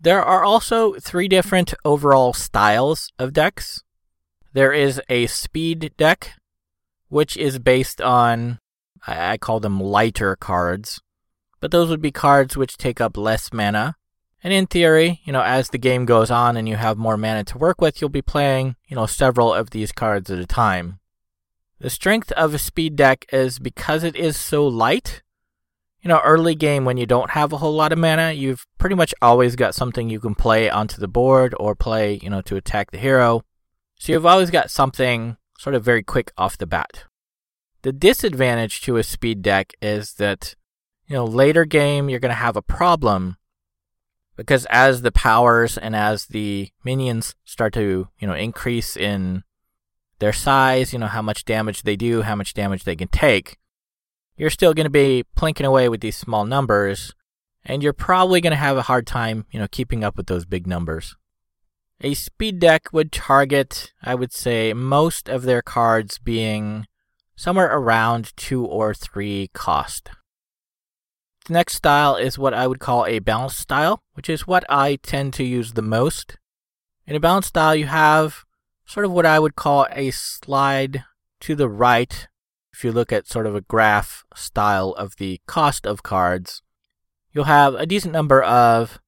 There 0.00 0.24
are 0.24 0.44
also 0.44 0.94
three 0.94 1.28
different 1.28 1.74
overall 1.84 2.32
styles 2.32 3.12
of 3.18 3.34
decks. 3.34 3.82
There 4.52 4.72
is 4.72 5.00
a 5.08 5.26
speed 5.26 5.92
deck, 5.96 6.34
which 7.08 7.36
is 7.36 7.58
based 7.58 8.00
on, 8.00 8.58
I 9.06 9.36
call 9.36 9.60
them 9.60 9.80
lighter 9.80 10.36
cards, 10.36 11.00
but 11.60 11.70
those 11.70 11.88
would 11.90 12.02
be 12.02 12.10
cards 12.10 12.56
which 12.56 12.76
take 12.76 13.00
up 13.00 13.16
less 13.16 13.52
mana 13.52 13.96
and 14.42 14.52
in 14.52 14.66
theory, 14.66 15.20
you 15.24 15.32
know, 15.32 15.42
as 15.42 15.68
the 15.68 15.78
game 15.78 16.06
goes 16.06 16.30
on 16.30 16.56
and 16.56 16.68
you 16.68 16.76
have 16.76 16.96
more 16.96 17.16
mana 17.16 17.44
to 17.44 17.58
work 17.58 17.80
with, 17.80 18.00
you'll 18.00 18.08
be 18.10 18.22
playing, 18.22 18.76
you 18.88 18.96
know, 18.96 19.06
several 19.06 19.52
of 19.52 19.70
these 19.70 19.92
cards 19.92 20.30
at 20.30 20.38
a 20.38 20.46
time. 20.46 20.98
The 21.78 21.90
strength 21.90 22.32
of 22.32 22.54
a 22.54 22.58
speed 22.58 22.96
deck 22.96 23.26
is 23.32 23.58
because 23.58 24.02
it 24.02 24.16
is 24.16 24.38
so 24.38 24.66
light. 24.66 25.22
You 26.02 26.08
know, 26.08 26.20
early 26.24 26.54
game 26.54 26.86
when 26.86 26.96
you 26.96 27.04
don't 27.04 27.30
have 27.30 27.52
a 27.52 27.58
whole 27.58 27.74
lot 27.74 27.92
of 27.92 27.98
mana, 27.98 28.32
you've 28.32 28.66
pretty 28.78 28.96
much 28.96 29.14
always 29.20 29.56
got 29.56 29.74
something 29.74 30.08
you 30.08 30.20
can 30.20 30.34
play 30.34 30.70
onto 30.70 30.98
the 30.98 31.08
board 31.08 31.54
or 31.60 31.74
play, 31.74 32.18
you 32.22 32.30
know, 32.30 32.40
to 32.42 32.56
attack 32.56 32.90
the 32.90 32.98
hero. 32.98 33.42
So 34.00 34.12
you've 34.12 34.24
always 34.24 34.48
got 34.50 34.70
something 34.70 35.36
sort 35.58 35.74
of 35.74 35.84
very 35.84 36.02
quick 36.02 36.32
off 36.38 36.56
the 36.56 36.66
bat. 36.66 37.04
The 37.82 37.92
disadvantage 37.92 38.80
to 38.82 38.96
a 38.96 39.02
speed 39.02 39.42
deck 39.42 39.74
is 39.82 40.14
that, 40.14 40.54
you 41.06 41.14
know, 41.14 41.26
later 41.26 41.66
game 41.66 42.08
you're 42.08 42.18
going 42.18 42.30
to 42.30 42.34
have 42.34 42.56
a 42.56 42.62
problem 42.62 43.36
because 44.36 44.64
as 44.70 45.02
the 45.02 45.12
powers 45.12 45.76
and 45.76 45.94
as 45.94 46.28
the 46.28 46.70
minions 46.82 47.34
start 47.44 47.74
to 47.74 48.08
you 48.18 48.26
know 48.26 48.32
increase 48.32 48.96
in 48.96 49.44
their 50.18 50.32
size, 50.32 50.94
you 50.94 50.98
know 50.98 51.06
how 51.06 51.20
much 51.20 51.44
damage 51.44 51.82
they 51.82 51.94
do, 51.94 52.22
how 52.22 52.34
much 52.34 52.54
damage 52.54 52.84
they 52.84 52.96
can 52.96 53.08
take, 53.08 53.58
you're 54.38 54.48
still 54.48 54.72
going 54.72 54.86
to 54.86 54.90
be 54.90 55.24
plinking 55.36 55.66
away 55.66 55.90
with 55.90 56.00
these 56.00 56.16
small 56.16 56.46
numbers, 56.46 57.14
and 57.66 57.82
you're 57.82 57.92
probably 57.92 58.40
going 58.40 58.52
to 58.52 58.56
have 58.56 58.78
a 58.78 58.88
hard 58.88 59.06
time, 59.06 59.44
you 59.50 59.60
know, 59.60 59.68
keeping 59.70 60.02
up 60.02 60.16
with 60.16 60.26
those 60.26 60.46
big 60.46 60.66
numbers. 60.66 61.16
A 62.02 62.14
speed 62.14 62.58
deck 62.60 62.88
would 62.92 63.12
target, 63.12 63.92
I 64.02 64.14
would 64.14 64.32
say, 64.32 64.72
most 64.72 65.28
of 65.28 65.42
their 65.42 65.60
cards 65.60 66.18
being 66.18 66.86
somewhere 67.36 67.70
around 67.70 68.34
two 68.36 68.64
or 68.64 68.94
three 68.94 69.50
cost. 69.52 70.10
The 71.46 71.52
next 71.52 71.74
style 71.74 72.16
is 72.16 72.38
what 72.38 72.54
I 72.54 72.66
would 72.66 72.80
call 72.80 73.04
a 73.04 73.18
balanced 73.18 73.58
style, 73.58 74.02
which 74.14 74.30
is 74.30 74.46
what 74.46 74.64
I 74.70 74.96
tend 74.96 75.34
to 75.34 75.44
use 75.44 75.74
the 75.74 75.82
most. 75.82 76.38
In 77.06 77.16
a 77.16 77.20
balanced 77.20 77.50
style, 77.50 77.74
you 77.74 77.86
have 77.86 78.44
sort 78.86 79.04
of 79.04 79.12
what 79.12 79.26
I 79.26 79.38
would 79.38 79.56
call 79.56 79.86
a 79.92 80.10
slide 80.10 81.04
to 81.40 81.54
the 81.54 81.68
right. 81.68 82.28
If 82.72 82.82
you 82.82 82.92
look 82.92 83.12
at 83.12 83.26
sort 83.26 83.46
of 83.46 83.54
a 83.54 83.60
graph 83.60 84.24
style 84.34 84.92
of 84.92 85.16
the 85.16 85.40
cost 85.46 85.86
of 85.86 86.02
cards, 86.02 86.62
you'll 87.32 87.44
have 87.44 87.74
a 87.74 87.84
decent 87.84 88.14
number 88.14 88.42
of 88.42 89.00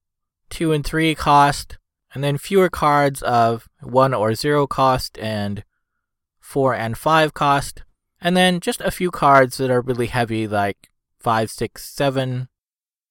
two 0.49 0.71
and 0.71 0.85
three 0.85 1.15
cost, 1.15 1.77
and 2.13 2.23
then 2.23 2.37
fewer 2.37 2.69
cards 2.69 3.21
of 3.23 3.67
one 3.81 4.13
or 4.13 4.35
zero 4.35 4.67
cost 4.67 5.17
and 5.19 5.63
four 6.39 6.75
and 6.75 6.97
five 6.97 7.33
cost, 7.33 7.83
and 8.21 8.37
then 8.37 8.59
just 8.59 8.81
a 8.81 8.91
few 8.91 9.11
cards 9.11 9.57
that 9.57 9.71
are 9.71 9.81
really 9.81 10.07
heavy, 10.07 10.47
like 10.47 10.89
five, 11.19 11.49
six, 11.49 11.89
seven. 11.89 12.49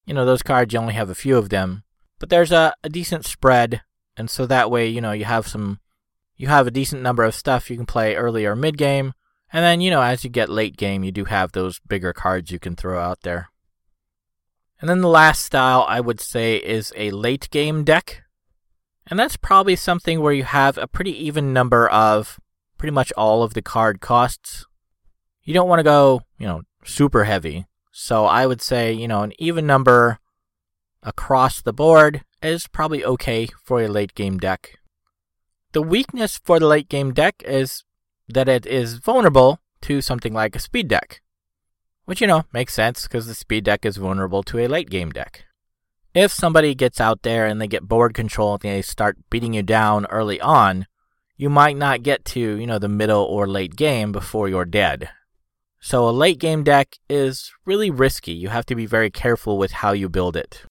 You 0.05 0.13
know, 0.13 0.25
those 0.25 0.43
cards, 0.43 0.73
you 0.73 0.79
only 0.79 0.93
have 0.93 1.09
a 1.09 1.15
few 1.15 1.37
of 1.37 1.49
them. 1.49 1.83
But 2.19 2.29
there's 2.29 2.51
a, 2.51 2.73
a 2.83 2.89
decent 2.89 3.25
spread 3.25 3.81
And 4.15 4.29
so 4.29 4.45
that 4.45 4.69
way, 4.69 4.87
you 4.87 5.01
know, 5.01 5.11
you 5.11 5.25
have 5.25 5.47
some 5.47 5.79
you 6.35 6.47
have 6.47 6.67
a 6.67 6.71
decent 6.71 7.01
number 7.01 7.23
of 7.23 7.35
stuff 7.35 7.69
you 7.69 7.77
can 7.77 7.85
play 7.85 8.15
early 8.15 8.45
or 8.45 8.55
mid 8.55 8.77
game. 8.77 9.13
And 9.51 9.63
then, 9.63 9.81
you 9.81 9.91
know, 9.91 10.01
as 10.01 10.23
you 10.23 10.29
get 10.29 10.49
late 10.49 10.77
game, 10.77 11.03
you 11.03 11.11
do 11.11 11.25
have 11.25 11.51
those 11.51 11.79
bigger 11.79 12.11
cards 12.11 12.51
you 12.51 12.59
can 12.59 12.75
throw 12.75 12.99
out 12.99 13.21
there. 13.21 13.49
And 14.81 14.89
then 14.89 15.01
the 15.01 15.07
last 15.07 15.45
style 15.45 15.85
I 15.87 16.01
would 16.01 16.19
say 16.19 16.57
is 16.57 16.91
a 16.95 17.11
late 17.11 17.49
game 17.51 17.83
deck. 17.83 18.22
And 19.07 19.19
that's 19.19 19.37
probably 19.37 19.75
something 19.75 20.21
where 20.21 20.33
you 20.33 20.43
have 20.43 20.77
a 20.77 20.87
pretty 20.87 21.11
even 21.25 21.53
number 21.53 21.87
of 21.89 22.39
pretty 22.77 22.93
much 22.93 23.11
all 23.13 23.43
of 23.43 23.53
the 23.53 23.61
card 23.61 24.01
costs. 24.01 24.65
You 25.43 25.53
don't 25.53 25.67
want 25.67 25.79
to 25.79 25.83
go, 25.83 26.21
you 26.37 26.47
know, 26.47 26.61
super 26.85 27.25
heavy. 27.25 27.65
So 27.91 28.25
I 28.25 28.45
would 28.45 28.61
say, 28.61 28.93
you 28.93 29.07
know, 29.07 29.23
an 29.23 29.33
even 29.37 29.67
number 29.67 30.19
across 31.03 31.61
the 31.61 31.73
board 31.73 32.23
is 32.41 32.67
probably 32.67 33.03
okay 33.05 33.47
for 33.63 33.81
a 33.81 33.87
late 33.87 34.15
game 34.15 34.37
deck. 34.37 34.79
The 35.73 35.81
weakness 35.81 36.39
for 36.43 36.59
the 36.59 36.67
late 36.67 36.89
game 36.89 37.13
deck 37.13 37.43
is 37.45 37.83
that 38.29 38.47
it 38.47 38.65
is 38.65 38.95
vulnerable 38.95 39.59
to 39.81 40.01
something 40.01 40.33
like 40.33 40.55
a 40.55 40.59
speed 40.59 40.87
deck. 40.87 41.21
Which, 42.05 42.21
you 42.21 42.27
know, 42.27 42.45
makes 42.53 42.73
sense 42.73 43.03
because 43.03 43.27
the 43.27 43.35
speed 43.35 43.63
deck 43.63 43.85
is 43.85 43.97
vulnerable 43.97 44.43
to 44.43 44.59
a 44.59 44.67
late 44.67 44.89
game 44.89 45.11
deck. 45.11 45.45
If 46.13 46.31
somebody 46.31 46.75
gets 46.75 47.01
out 47.01 47.23
there 47.23 47.47
and 47.47 47.59
they 47.59 47.67
get 47.67 47.87
board 47.87 48.13
control 48.13 48.53
and 48.53 48.61
they 48.61 48.81
start 48.83 49.17
beating 49.29 49.53
you 49.53 49.63
down 49.63 50.05
early 50.07 50.39
on, 50.39 50.85
you 51.37 51.49
might 51.49 51.75
not 51.75 52.03
get 52.03 52.23
to, 52.25 52.39
you 52.39 52.67
know, 52.67 52.77
the 52.77 52.87
middle 52.87 53.23
or 53.23 53.47
late 53.47 53.75
game 53.75 54.11
before 54.11 54.47
you're 54.47 54.65
dead. 54.65 55.09
So 55.79 56.07
a 56.07 56.11
late 56.11 56.39
game 56.39 56.63
deck 56.63 56.97
is 57.09 57.51
really 57.65 57.89
risky. 57.89 58.31
You 58.31 58.49
have 58.49 58.65
to 58.67 58.75
be 58.75 58.85
very 58.85 59.09
careful 59.09 59.57
with 59.57 59.71
how 59.71 59.91
you 59.91 60.07
build 60.07 60.37
it. 60.37 60.63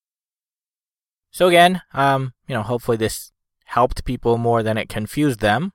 So 1.32 1.48
again, 1.48 1.82
um, 1.92 2.34
you 2.46 2.54
know, 2.54 2.62
hopefully 2.62 2.96
this 2.96 3.32
helped 3.64 4.04
people 4.04 4.38
more 4.38 4.62
than 4.62 4.78
it 4.78 4.88
confused 4.88 5.40
them. 5.40 5.72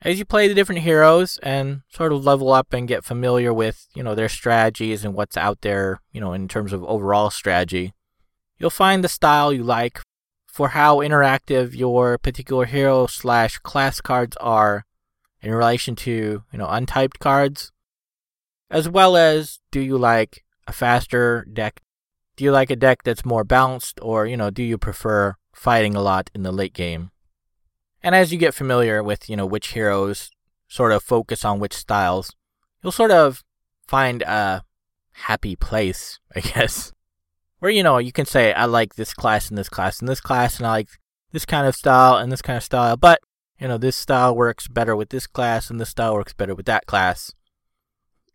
As 0.00 0.18
you 0.18 0.24
play 0.24 0.48
the 0.48 0.54
different 0.54 0.82
heroes 0.82 1.38
and 1.42 1.82
sort 1.88 2.12
of 2.12 2.24
level 2.24 2.52
up 2.52 2.72
and 2.72 2.88
get 2.88 3.04
familiar 3.04 3.52
with, 3.52 3.86
you 3.94 4.02
know, 4.02 4.14
their 4.14 4.28
strategies 4.28 5.04
and 5.04 5.14
what's 5.14 5.36
out 5.36 5.60
there, 5.62 6.00
you 6.12 6.20
know, 6.20 6.32
in 6.32 6.48
terms 6.48 6.72
of 6.72 6.84
overall 6.84 7.30
strategy, 7.30 7.92
you'll 8.62 8.70
find 8.70 9.02
the 9.02 9.08
style 9.08 9.52
you 9.52 9.64
like 9.64 10.00
for 10.46 10.68
how 10.68 10.98
interactive 10.98 11.74
your 11.74 12.16
particular 12.16 12.64
hero 12.64 13.08
slash 13.08 13.58
class 13.58 14.00
cards 14.00 14.36
are 14.36 14.86
in 15.40 15.52
relation 15.52 15.96
to, 15.96 16.44
you 16.52 16.58
know, 16.58 16.68
untyped 16.68 17.18
cards, 17.18 17.72
as 18.70 18.88
well 18.88 19.16
as 19.16 19.58
do 19.72 19.80
you 19.80 19.98
like 19.98 20.44
a 20.68 20.72
faster 20.72 21.44
deck? 21.52 21.80
Do 22.36 22.44
you 22.44 22.52
like 22.52 22.70
a 22.70 22.76
deck 22.76 23.02
that's 23.02 23.24
more 23.24 23.42
balanced, 23.42 23.98
or, 24.00 24.26
you 24.26 24.36
know, 24.36 24.50
do 24.50 24.62
you 24.62 24.78
prefer 24.78 25.34
fighting 25.52 25.96
a 25.96 26.00
lot 26.00 26.30
in 26.32 26.44
the 26.44 26.52
late 26.52 26.72
game? 26.72 27.10
And 28.00 28.14
as 28.14 28.32
you 28.32 28.38
get 28.38 28.54
familiar 28.54 29.02
with, 29.02 29.28
you 29.28 29.36
know, 29.36 29.46
which 29.46 29.72
heroes 29.72 30.30
sort 30.68 30.92
of 30.92 31.02
focus 31.02 31.44
on 31.44 31.58
which 31.58 31.74
styles, 31.74 32.30
you'll 32.80 32.92
sort 32.92 33.10
of 33.10 33.42
find 33.88 34.22
a 34.22 34.62
happy 35.12 35.56
place, 35.56 36.20
I 36.36 36.40
guess, 36.40 36.92
where 37.62 37.70
you 37.70 37.84
know 37.84 37.98
you 37.98 38.10
can 38.10 38.26
say 38.26 38.52
I 38.52 38.64
like 38.64 38.96
this 38.96 39.14
class 39.14 39.48
and 39.48 39.56
this 39.56 39.68
class 39.68 40.00
and 40.00 40.08
this 40.08 40.20
class 40.20 40.58
and 40.58 40.66
I 40.66 40.70
like 40.70 40.88
this 41.30 41.46
kind 41.46 41.64
of 41.64 41.76
style 41.76 42.16
and 42.16 42.32
this 42.32 42.42
kind 42.42 42.56
of 42.56 42.64
style, 42.64 42.96
but 42.96 43.20
you 43.56 43.68
know 43.68 43.78
this 43.78 43.96
style 43.96 44.34
works 44.34 44.66
better 44.66 44.96
with 44.96 45.10
this 45.10 45.28
class 45.28 45.70
and 45.70 45.80
this 45.80 45.90
style 45.90 46.14
works 46.14 46.32
better 46.32 46.56
with 46.56 46.66
that 46.66 46.86
class. 46.86 47.32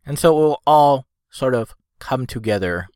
And 0.06 0.18
so 0.18 0.32
it 0.32 0.42
will 0.42 0.62
all 0.66 1.08
sort 1.30 1.56
of 1.56 1.76
come 2.00 2.26
together. 2.26 2.88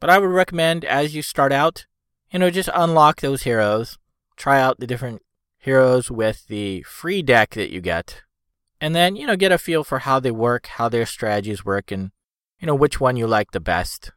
But 0.00 0.08
I 0.08 0.18
would 0.18 0.30
recommend 0.30 0.86
as 0.86 1.14
you 1.14 1.20
start 1.20 1.52
out, 1.52 1.84
you 2.30 2.38
know, 2.38 2.48
just 2.48 2.70
unlock 2.72 3.20
those 3.20 3.42
heroes, 3.42 3.98
try 4.38 4.58
out 4.58 4.80
the 4.80 4.86
different 4.86 5.20
heroes 5.58 6.10
with 6.10 6.46
the 6.46 6.82
free 6.84 7.20
deck 7.20 7.50
that 7.50 7.70
you 7.70 7.82
get, 7.82 8.22
and 8.80 8.94
then, 8.94 9.16
you 9.16 9.26
know, 9.26 9.36
get 9.36 9.52
a 9.52 9.58
feel 9.58 9.84
for 9.84 9.98
how 9.98 10.18
they 10.18 10.30
work, 10.30 10.66
how 10.66 10.88
their 10.88 11.04
strategies 11.04 11.62
work, 11.62 11.92
and, 11.92 12.12
you 12.58 12.66
know, 12.66 12.74
which 12.74 12.98
one 12.98 13.18
you 13.18 13.26
like 13.26 13.50
the 13.50 13.60
best 13.60 14.12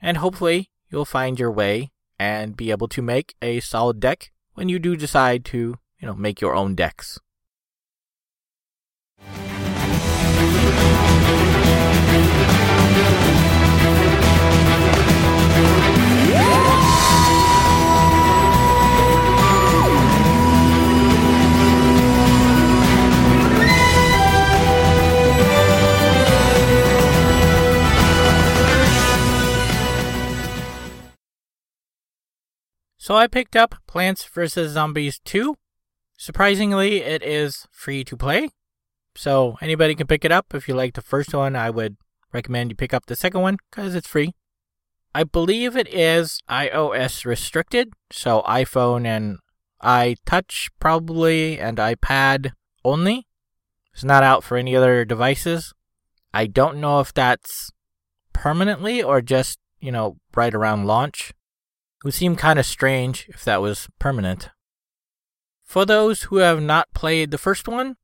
and 0.00 0.16
hopefully 0.18 0.70
you'll 0.90 1.04
find 1.04 1.38
your 1.38 1.50
way 1.50 1.90
and 2.18 2.56
be 2.56 2.70
able 2.70 2.88
to 2.88 3.02
make 3.02 3.34
a 3.40 3.60
solid 3.60 4.00
deck 4.00 4.30
when 4.54 4.68
you 4.68 4.78
do 4.78 4.96
decide 4.96 5.44
to, 5.46 5.78
you 6.00 6.06
know, 6.06 6.14
make 6.14 6.40
your 6.40 6.54
own 6.54 6.74
decks. 6.74 7.18
So 33.08 33.16
I 33.16 33.26
picked 33.26 33.56
up 33.56 33.76
Plants 33.86 34.22
vs. 34.26 34.72
Zombies 34.72 35.18
2. 35.24 35.54
Surprisingly, 36.18 37.00
it 37.00 37.22
is 37.22 37.66
free 37.70 38.04
to 38.04 38.18
play. 38.18 38.50
So 39.14 39.56
anybody 39.62 39.94
can 39.94 40.06
pick 40.06 40.26
it 40.26 40.30
up. 40.30 40.52
If 40.52 40.68
you 40.68 40.74
like 40.74 40.92
the 40.92 41.00
first 41.00 41.32
one, 41.32 41.56
I 41.56 41.70
would 41.70 41.96
recommend 42.34 42.70
you 42.70 42.76
pick 42.76 42.92
up 42.92 43.06
the 43.06 43.16
second 43.16 43.40
one 43.40 43.56
because 43.70 43.94
it's 43.94 44.06
free. 44.06 44.34
I 45.14 45.24
believe 45.24 45.74
it 45.74 45.88
is 45.88 46.42
iOS 46.50 47.24
restricted, 47.24 47.94
so 48.12 48.42
iPhone 48.42 49.06
and 49.06 49.38
iTouch 49.82 50.68
probably 50.78 51.58
and 51.58 51.78
iPad 51.78 52.50
only. 52.84 53.26
It's 53.94 54.04
not 54.04 54.22
out 54.22 54.44
for 54.44 54.58
any 54.58 54.76
other 54.76 55.06
devices. 55.06 55.72
I 56.34 56.46
don't 56.46 56.76
know 56.76 57.00
if 57.00 57.14
that's 57.14 57.70
permanently 58.34 59.02
or 59.02 59.22
just, 59.22 59.58
you 59.80 59.92
know, 59.92 60.18
right 60.34 60.54
around 60.54 60.84
launch. 60.84 61.32
It 61.98 62.04
would 62.04 62.14
seem 62.14 62.36
kind 62.36 62.58
of 62.58 62.66
strange 62.66 63.26
if 63.28 63.44
that 63.44 63.60
was 63.60 63.88
permanent. 63.98 64.50
For 65.64 65.84
those 65.84 66.24
who 66.24 66.36
have 66.36 66.62
not 66.62 66.92
played 66.94 67.30
the 67.30 67.38
first 67.38 67.68
one, 67.68 67.96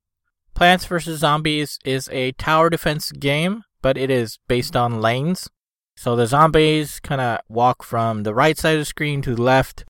Plants 0.55 0.85
vs. 0.85 1.19
Zombies 1.19 1.79
is 1.85 2.09
a 2.13 2.33
tower 2.33 2.71
defense 2.71 3.11
game, 3.11 3.65
but 3.83 3.97
it 3.97 4.11
is 4.11 4.39
based 4.49 4.77
on 4.77 5.01
lanes. 5.01 5.49
So 5.97 6.17
the 6.17 6.27
zombies 6.27 7.01
kind 7.01 7.21
of 7.21 7.41
walk 7.49 7.83
from 7.83 8.23
the 8.23 8.35
right 8.35 8.59
side 8.59 8.75
of 8.75 8.81
the 8.81 8.85
screen 8.85 9.23
to 9.23 9.35
the 9.35 9.43
left, 9.43 9.85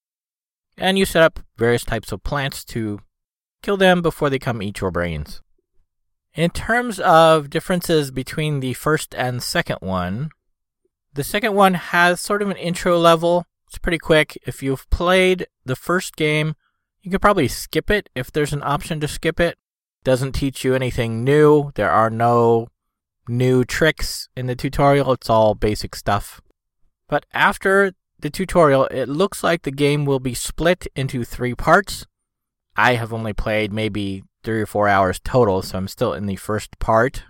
and 0.76 0.98
you 0.98 1.04
set 1.04 1.22
up 1.22 1.40
various 1.56 1.84
types 1.84 2.12
of 2.12 2.22
plants 2.22 2.64
to 2.66 3.00
kill 3.62 3.76
them 3.76 4.02
before 4.02 4.30
they 4.30 4.38
come 4.38 4.62
eat 4.62 4.80
your 4.80 4.90
brains. 4.90 5.40
In 6.34 6.50
terms 6.50 6.98
of 7.00 7.48
differences 7.48 8.10
between 8.10 8.60
the 8.60 8.74
first 8.74 9.14
and 9.14 9.42
second 9.42 9.78
one, 9.80 10.30
the 11.12 11.24
second 11.24 11.54
one 11.54 11.74
has 11.74 12.20
sort 12.20 12.42
of 12.42 12.50
an 12.50 12.56
intro 12.56 12.98
level 12.98 13.46
it's 13.74 13.80
pretty 13.80 13.98
quick. 13.98 14.38
If 14.46 14.62
you've 14.62 14.88
played 14.90 15.48
the 15.64 15.74
first 15.74 16.14
game, 16.14 16.54
you 17.02 17.10
could 17.10 17.20
probably 17.20 17.48
skip 17.48 17.90
it 17.90 18.08
if 18.14 18.30
there's 18.30 18.52
an 18.52 18.62
option 18.62 19.00
to 19.00 19.08
skip 19.08 19.40
it. 19.40 19.58
Doesn't 20.04 20.30
teach 20.30 20.62
you 20.62 20.76
anything 20.76 21.24
new. 21.24 21.72
There 21.74 21.90
are 21.90 22.08
no 22.08 22.68
new 23.26 23.64
tricks 23.64 24.28
in 24.36 24.46
the 24.46 24.54
tutorial. 24.54 25.12
It's 25.12 25.28
all 25.28 25.56
basic 25.56 25.96
stuff. 25.96 26.40
But 27.08 27.26
after 27.32 27.94
the 28.20 28.30
tutorial, 28.30 28.86
it 28.86 29.08
looks 29.08 29.42
like 29.42 29.62
the 29.62 29.72
game 29.72 30.04
will 30.04 30.20
be 30.20 30.34
split 30.34 30.86
into 30.94 31.24
three 31.24 31.56
parts. 31.56 32.06
I 32.76 32.94
have 32.94 33.12
only 33.12 33.32
played 33.32 33.72
maybe 33.72 34.22
three 34.44 34.62
or 34.62 34.66
four 34.66 34.86
hours 34.86 35.18
total, 35.18 35.62
so 35.62 35.78
I'm 35.78 35.88
still 35.88 36.12
in 36.12 36.26
the 36.26 36.36
first 36.36 36.78
part. 36.78 37.24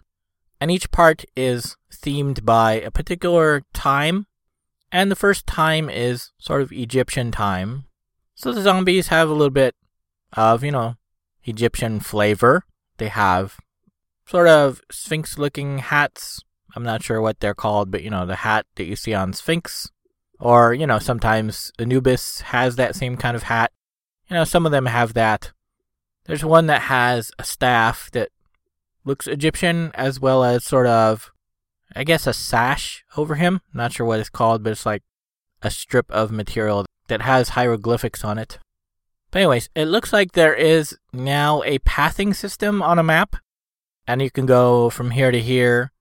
And 0.60 0.70
each 0.70 0.90
part 0.90 1.24
is 1.34 1.78
themed 1.90 2.44
by 2.44 2.74
a 2.74 2.90
particular 2.90 3.62
time 3.72 4.26
and 4.94 5.10
the 5.10 5.16
first 5.16 5.44
time 5.44 5.90
is 5.90 6.30
sort 6.38 6.62
of 6.62 6.70
Egyptian 6.70 7.32
time. 7.32 7.86
So 8.36 8.52
the 8.52 8.62
zombies 8.62 9.08
have 9.08 9.28
a 9.28 9.32
little 9.32 9.50
bit 9.50 9.74
of, 10.32 10.62
you 10.62 10.70
know, 10.70 10.94
Egyptian 11.42 11.98
flavor. 11.98 12.62
They 12.98 13.08
have 13.08 13.58
sort 14.24 14.46
of 14.46 14.80
sphinx 14.92 15.36
looking 15.36 15.78
hats. 15.78 16.44
I'm 16.76 16.84
not 16.84 17.02
sure 17.02 17.20
what 17.20 17.40
they're 17.40 17.54
called, 17.54 17.90
but 17.90 18.04
you 18.04 18.10
know, 18.10 18.24
the 18.24 18.36
hat 18.36 18.66
that 18.76 18.84
you 18.84 18.94
see 18.94 19.12
on 19.12 19.32
Sphinx. 19.32 19.90
Or, 20.38 20.72
you 20.72 20.86
know, 20.86 21.00
sometimes 21.00 21.72
Anubis 21.76 22.42
has 22.42 22.76
that 22.76 22.94
same 22.94 23.16
kind 23.16 23.34
of 23.36 23.44
hat. 23.44 23.72
You 24.28 24.34
know, 24.34 24.44
some 24.44 24.64
of 24.64 24.70
them 24.70 24.86
have 24.86 25.14
that. 25.14 25.52
There's 26.26 26.44
one 26.44 26.66
that 26.66 26.82
has 26.82 27.32
a 27.36 27.42
staff 27.42 28.12
that 28.12 28.28
looks 29.04 29.26
Egyptian 29.26 29.90
as 29.94 30.20
well 30.20 30.44
as 30.44 30.64
sort 30.64 30.86
of 30.86 31.32
I 31.94 32.04
guess, 32.04 32.26
a 32.26 32.32
sash 32.32 33.04
over 33.16 33.36
him. 33.36 33.60
Not 33.72 33.92
sure 33.92 34.06
what 34.06 34.20
it's 34.20 34.28
called, 34.28 34.62
but 34.62 34.72
it's 34.72 34.86
like 34.86 35.02
a 35.62 35.70
strip 35.70 36.10
of 36.10 36.30
material 36.30 36.86
that 37.08 37.22
has 37.22 37.50
hieroglyphics 37.50 38.24
on 38.24 38.38
it. 38.38 38.58
But, 39.30 39.40
anyways, 39.40 39.68
it 39.74 39.86
looks 39.86 40.12
like 40.12 40.32
there 40.32 40.54
is 40.54 40.96
now 41.12 41.62
a 41.64 41.78
pathing 41.80 42.34
system 42.34 42.82
on 42.82 42.98
a 42.98 43.02
map, 43.02 43.36
and 44.06 44.22
you 44.22 44.30
can 44.30 44.46
go 44.46 44.90
from 44.90 45.12
here 45.12 45.30
to 45.30 45.40
here, 45.40 45.92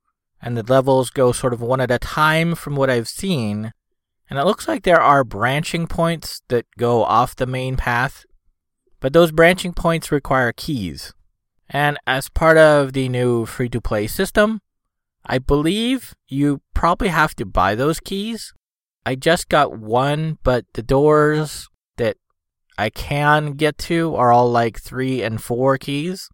and 0.42 0.58
the 0.58 0.64
levels 0.64 1.10
go 1.10 1.32
sort 1.32 1.54
of 1.54 1.62
one 1.62 1.82
at 1.82 1.92
a 1.92 2.00
time 2.00 2.54
from 2.56 2.76
what 2.76 2.90
I've 2.90 3.08
seen. 3.08 3.72
And 4.30 4.40
it 4.40 4.46
looks 4.46 4.68
like 4.68 4.84
there 4.84 5.02
are 5.02 5.24
branching 5.24 5.88
points 5.88 6.42
that 6.48 6.66
go 6.78 7.04
off 7.04 7.36
the 7.36 7.46
main 7.46 7.76
path. 7.76 8.26
But 9.00 9.14
those 9.14 9.32
branching 9.32 9.74
points 9.74 10.12
require 10.12 10.52
keys. 10.52 11.14
And 11.70 11.98
as 12.06 12.30
part 12.30 12.58
of 12.58 12.94
the 12.94 13.10
new 13.10 13.46
free 13.46 13.70
to 13.70 13.82
play 13.82 14.08
system, 14.08 14.62
I 15.26 15.40
believe 15.40 16.16
you 16.28 16.62
probably 16.74 17.08
have 17.08 17.36
to 17.36 17.46
buy 17.46 17.76
those 17.76 18.00
keys. 18.00 18.54
I 19.06 19.16
just 19.16 19.50
got 19.50 19.78
one, 19.78 20.38
but 20.44 20.66
the 20.74 20.84
doors 20.84 21.70
that 21.98 22.18
I 22.78 22.90
can 22.90 23.54
get 23.54 23.78
to 23.80 24.16
are 24.16 24.32
all 24.32 24.50
like 24.50 24.80
three 24.80 25.22
and 25.22 25.42
four 25.42 25.78
keys. 25.78 26.30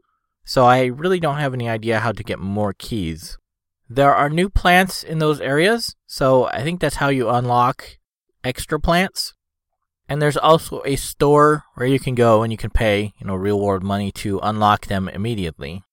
So 0.46 0.66
I 0.66 0.86
really 0.86 1.20
don't 1.20 1.38
have 1.38 1.54
any 1.54 1.70
idea 1.70 2.00
how 2.00 2.12
to 2.12 2.24
get 2.24 2.40
more 2.40 2.74
keys. 2.74 3.38
There 3.88 4.14
are 4.14 4.30
new 4.30 4.50
plants 4.50 5.04
in 5.04 5.20
those 5.20 5.42
areas, 5.42 5.96
so 6.06 6.46
I 6.46 6.64
think 6.64 6.80
that's 6.80 6.98
how 6.98 7.10
you 7.10 7.30
unlock 7.30 7.98
extra 8.44 8.80
plants. 8.80 9.34
And 10.08 10.22
there's 10.22 10.38
also 10.38 10.82
a 10.86 10.96
store 10.96 11.64
where 11.76 11.88
you 11.88 12.00
can 12.00 12.16
go 12.16 12.42
and 12.42 12.52
you 12.52 12.58
can 12.58 12.72
pay, 12.72 13.14
you 13.20 13.28
know, 13.28 13.36
real 13.36 13.60
world 13.60 13.84
money 13.84 14.12
to 14.14 14.40
unlock 14.42 14.88
them 14.88 15.08
immediately. 15.08 15.84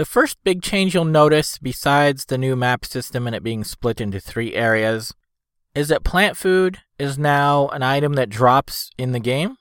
The 0.00 0.06
first 0.06 0.38
big 0.44 0.62
change 0.62 0.94
you'll 0.94 1.04
notice, 1.04 1.58
besides 1.58 2.24
the 2.24 2.38
new 2.38 2.56
map 2.56 2.86
system 2.86 3.26
and 3.26 3.36
it 3.36 3.42
being 3.42 3.64
split 3.64 4.00
into 4.00 4.18
three 4.18 4.54
areas, 4.54 5.12
is 5.74 5.88
that 5.88 6.04
plant 6.04 6.38
food 6.38 6.78
is 6.98 7.18
now 7.18 7.68
an 7.68 7.82
item 7.82 8.14
that 8.14 8.30
drops 8.30 8.90
in 8.96 9.12
the 9.12 9.20
game. 9.20 9.58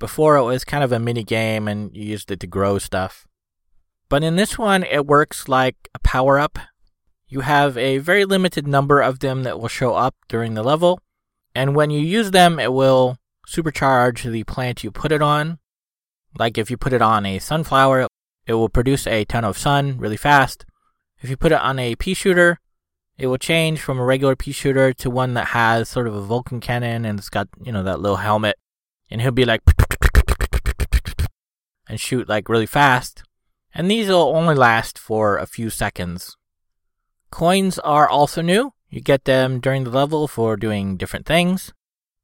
Before 0.00 0.34
it 0.34 0.42
was 0.42 0.64
kind 0.64 0.82
of 0.82 0.90
a 0.90 0.98
mini 0.98 1.22
game 1.22 1.68
and 1.68 1.94
you 1.94 2.02
used 2.02 2.32
it 2.32 2.40
to 2.40 2.48
grow 2.48 2.78
stuff. 2.78 3.28
But 4.08 4.24
in 4.24 4.34
this 4.34 4.58
one, 4.58 4.82
it 4.82 5.06
works 5.06 5.48
like 5.48 5.76
a 5.94 6.00
power 6.00 6.36
up. 6.36 6.58
You 7.28 7.42
have 7.42 7.78
a 7.78 7.98
very 7.98 8.24
limited 8.24 8.66
number 8.66 9.00
of 9.00 9.20
them 9.20 9.44
that 9.44 9.60
will 9.60 9.68
show 9.68 9.94
up 9.94 10.16
during 10.26 10.54
the 10.54 10.64
level, 10.64 10.98
and 11.54 11.76
when 11.76 11.90
you 11.90 12.00
use 12.00 12.32
them, 12.32 12.58
it 12.58 12.72
will 12.72 13.18
supercharge 13.46 14.28
the 14.28 14.42
plant 14.42 14.82
you 14.82 14.90
put 14.90 15.12
it 15.12 15.22
on. 15.22 15.60
Like 16.36 16.58
if 16.58 16.72
you 16.72 16.76
put 16.76 16.92
it 16.92 17.02
on 17.02 17.24
a 17.24 17.38
sunflower, 17.38 18.08
it 18.46 18.54
will 18.54 18.68
produce 18.68 19.06
a 19.06 19.24
ton 19.24 19.44
of 19.44 19.58
sun 19.58 19.98
really 19.98 20.16
fast. 20.16 20.64
If 21.20 21.30
you 21.30 21.36
put 21.36 21.52
it 21.52 21.60
on 21.60 21.78
a 21.78 21.96
pea 21.96 22.14
shooter, 22.14 22.60
it 23.18 23.26
will 23.26 23.38
change 23.38 23.80
from 23.80 23.98
a 23.98 24.04
regular 24.04 24.36
pea 24.36 24.52
shooter 24.52 24.92
to 24.92 25.10
one 25.10 25.34
that 25.34 25.48
has 25.48 25.88
sort 25.88 26.06
of 26.06 26.14
a 26.14 26.20
Vulcan 26.20 26.60
cannon 26.60 27.04
and 27.04 27.18
it's 27.18 27.30
got, 27.30 27.48
you 27.62 27.72
know, 27.72 27.82
that 27.82 28.00
little 28.00 28.18
helmet. 28.18 28.56
And 29.10 29.20
he'll 29.20 29.30
be 29.30 29.44
like, 29.44 29.62
and 31.88 32.00
shoot 32.00 32.28
like 32.28 32.48
really 32.48 32.66
fast. 32.66 33.22
And 33.74 33.90
these 33.90 34.08
will 34.08 34.34
only 34.36 34.54
last 34.54 34.98
for 34.98 35.38
a 35.38 35.46
few 35.46 35.70
seconds. 35.70 36.36
Coins 37.30 37.78
are 37.80 38.08
also 38.08 38.42
new. 38.42 38.72
You 38.88 39.00
get 39.00 39.24
them 39.24 39.60
during 39.60 39.84
the 39.84 39.90
level 39.90 40.28
for 40.28 40.56
doing 40.56 40.96
different 40.96 41.26
things. 41.26 41.72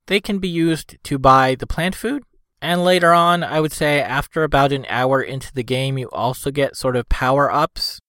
They 0.07 0.21
can 0.21 0.39
be 0.39 0.49
used 0.49 0.97
to 1.05 1.19
buy 1.19 1.55
the 1.55 1.67
plant 1.67 1.95
food. 1.95 2.23
And 2.63 2.85
later 2.85 3.13
on, 3.13 3.43
I 3.43 3.61
would 3.61 3.73
say 3.73 4.01
after 4.01 4.45
about 4.45 4.71
an 4.71 4.87
hour 4.89 5.21
into 5.21 5.53
the 5.53 5.65
game, 5.65 5.99
you 5.99 6.09
also 6.11 6.53
get 6.53 6.77
sort 6.77 6.95
of 6.95 7.09
power 7.09 7.53
ups. 7.53 8.01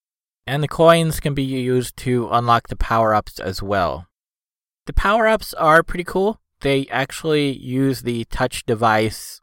And 0.46 0.62
the 0.62 0.68
coins 0.68 1.18
can 1.18 1.34
be 1.34 1.42
used 1.42 1.96
to 1.98 2.28
unlock 2.30 2.68
the 2.68 2.76
power 2.76 3.12
ups 3.12 3.40
as 3.40 3.60
well. 3.60 4.06
The 4.86 4.92
power 4.92 5.26
ups 5.26 5.54
are 5.54 5.82
pretty 5.82 6.04
cool. 6.04 6.40
They 6.60 6.86
actually 6.86 7.50
use 7.58 8.02
the 8.02 8.26
touch 8.26 8.64
device 8.64 9.40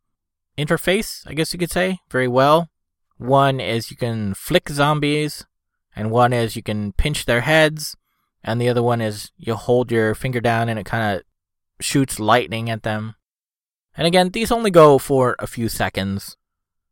interface, 0.58 1.28
I 1.28 1.34
guess 1.34 1.52
you 1.52 1.60
could 1.60 1.72
say, 1.72 2.00
very 2.10 2.30
well. 2.30 2.70
One 3.18 3.60
is 3.60 3.92
you 3.92 3.98
can 3.98 4.34
flick 4.34 4.70
zombies, 4.70 5.46
and 5.94 6.10
one 6.10 6.32
is 6.32 6.56
you 6.56 6.64
can 6.64 6.94
pinch 6.94 7.26
their 7.26 7.42
heads, 7.42 7.98
and 8.46 8.62
the 8.62 8.70
other 8.70 8.82
one 8.82 9.02
is 9.02 9.32
you 9.36 9.56
hold 9.56 9.92
your 9.92 10.16
finger 10.16 10.40
down 10.40 10.70
and 10.70 10.80
it 10.80 10.86
kind 10.86 11.18
of 11.18 11.24
shoots 11.84 12.18
lightning 12.18 12.70
at 12.70 12.84
them. 12.84 13.16
And 13.96 14.08
again, 14.08 14.30
these 14.30 14.52
only 14.52 14.72
go 14.72 14.98
for 14.98 15.36
a 15.40 15.48
few 15.48 15.70
seconds. 15.70 16.38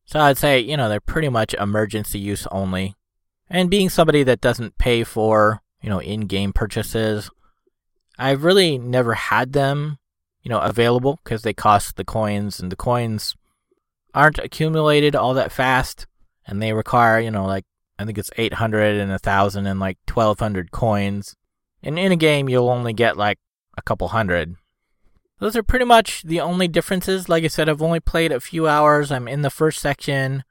So 0.06 0.20
I'd 0.20 0.38
say, 0.38 0.60
you 0.60 0.76
know, 0.76 0.90
they're 0.90 1.00
pretty 1.00 1.30
much 1.30 1.54
emergency 1.54 2.20
use 2.20 2.48
only. 2.52 2.96
And 3.50 3.70
being 3.70 3.90
somebody 3.90 4.24
that 4.24 4.42
doesn't 4.42 4.78
pay 4.78 5.04
for, 5.04 5.62
you 5.82 5.90
know, 5.90 6.00
in-game 6.00 6.54
purchases, 6.54 7.30
I've 8.18 8.44
really 8.44 8.78
never 8.78 9.14
had 9.14 9.54
them, 9.54 9.98
you 10.42 10.50
know, 10.50 10.60
available 10.60 11.20
because 11.24 11.44
they 11.44 11.54
cost 11.54 11.96
the 11.96 12.04
coins 12.04 12.60
and 12.60 12.72
the 12.72 12.76
coins 12.76 13.36
aren't 14.14 14.40
accumulated 14.40 15.16
all 15.16 15.34
that 15.36 15.52
fast 15.52 16.06
and 16.46 16.62
they 16.62 16.74
require, 16.74 17.20
you 17.20 17.32
know, 17.32 17.46
like 17.46 17.66
I 17.98 18.06
think 18.06 18.18
it's 18.18 18.32
800 18.38 18.98
and 18.98 19.12
1000 19.12 19.66
and 19.66 19.80
like 19.80 19.98
1200 20.12 20.72
coins. 20.72 21.36
And 21.84 22.00
in 22.00 22.12
a 22.12 22.18
game, 22.18 22.50
you'll 22.50 22.70
only 22.70 22.94
get 22.94 23.18
like 23.18 23.38
a 23.78 23.82
couple 23.82 24.08
hundred. 24.10 24.56
Those 25.40 25.56
are 25.56 25.64
pretty 25.64 25.86
much 25.86 26.24
the 26.24 26.42
only 26.42 26.68
differences. 26.68 27.30
Like 27.30 27.44
I 27.44 27.48
said, 27.48 27.70
I've 27.70 27.82
only 27.82 28.02
played 28.02 28.32
a 28.32 28.42
few 28.42 28.68
hours. 28.68 29.12
I'm 29.12 29.28
in 29.28 29.42
the 29.42 29.50
first 29.50 29.80
section. 29.80 30.44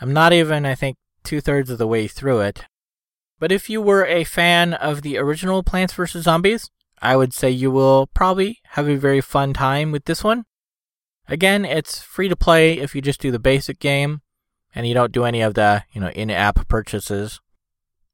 I'm 0.00 0.12
not 0.12 0.32
even, 0.32 0.66
I 0.66 0.74
think, 0.74 0.96
two 1.22 1.40
thirds 1.40 1.70
of 1.70 1.78
the 1.78 1.86
way 1.86 2.08
through 2.08 2.40
it. 2.40 2.64
But 3.38 3.52
if 3.52 3.70
you 3.70 3.80
were 3.80 4.04
a 4.04 4.24
fan 4.24 4.74
of 4.74 5.02
the 5.02 5.16
original 5.16 5.62
Plants 5.62 5.94
vs. 5.94 6.24
Zombies, 6.24 6.70
I 7.00 7.16
would 7.16 7.32
say 7.32 7.50
you 7.50 7.70
will 7.70 8.08
probably 8.08 8.58
have 8.70 8.88
a 8.88 8.96
very 8.96 9.20
fun 9.20 9.52
time 9.52 9.92
with 9.92 10.04
this 10.04 10.22
one. 10.24 10.44
Again, 11.28 11.64
it's 11.64 12.02
free 12.02 12.28
to 12.28 12.36
play 12.36 12.78
if 12.78 12.94
you 12.94 13.00
just 13.00 13.20
do 13.20 13.30
the 13.30 13.38
basic 13.38 13.78
game 13.78 14.22
and 14.74 14.86
you 14.86 14.94
don't 14.94 15.12
do 15.12 15.24
any 15.24 15.40
of 15.40 15.54
the, 15.54 15.84
you 15.92 16.00
know, 16.00 16.10
in-app 16.10 16.68
purchases. 16.68 17.40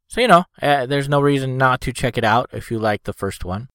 So, 0.08 0.20
you 0.20 0.28
know, 0.28 0.44
uh, 0.60 0.86
there's 0.86 1.08
no 1.08 1.20
reason 1.20 1.58
not 1.58 1.80
to 1.82 1.92
check 1.92 2.16
it 2.18 2.24
out 2.24 2.50
if 2.52 2.70
you 2.70 2.78
like 2.78 3.04
the 3.04 3.12
first 3.12 3.44
one. 3.44 3.68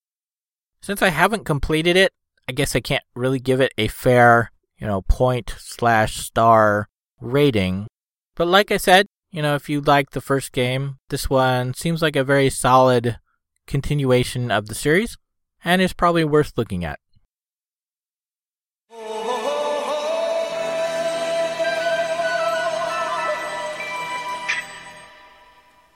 Since 0.81 1.01
I 1.01 1.09
haven't 1.09 1.45
completed 1.45 1.95
it, 1.95 2.13
I 2.47 2.51
guess 2.51 2.75
I 2.75 2.81
can't 2.81 3.03
really 3.15 3.39
give 3.39 3.61
it 3.61 3.73
a 3.77 3.87
fair, 3.87 4.51
you 4.77 4.85
know, 4.85 5.01
point 5.03 5.55
slash 5.57 6.17
star 6.17 6.89
rating. 7.21 7.87
But 8.35 8.47
like 8.47 8.71
I 8.71 8.77
said, 8.77 9.07
you 9.31 9.41
know, 9.41 9.55
if 9.55 9.69
you 9.69 9.81
like 9.81 10.11
the 10.11 10.21
first 10.21 10.51
game, 10.51 10.97
this 11.09 11.29
one 11.29 11.73
seems 11.73 12.01
like 12.01 12.15
a 12.15 12.23
very 12.23 12.49
solid 12.49 13.17
continuation 13.65 14.51
of 14.51 14.67
the 14.67 14.75
series 14.75 15.17
and 15.63 15.81
is 15.81 15.93
probably 15.93 16.23
worth 16.23 16.53
looking 16.57 16.83
at. 16.83 16.99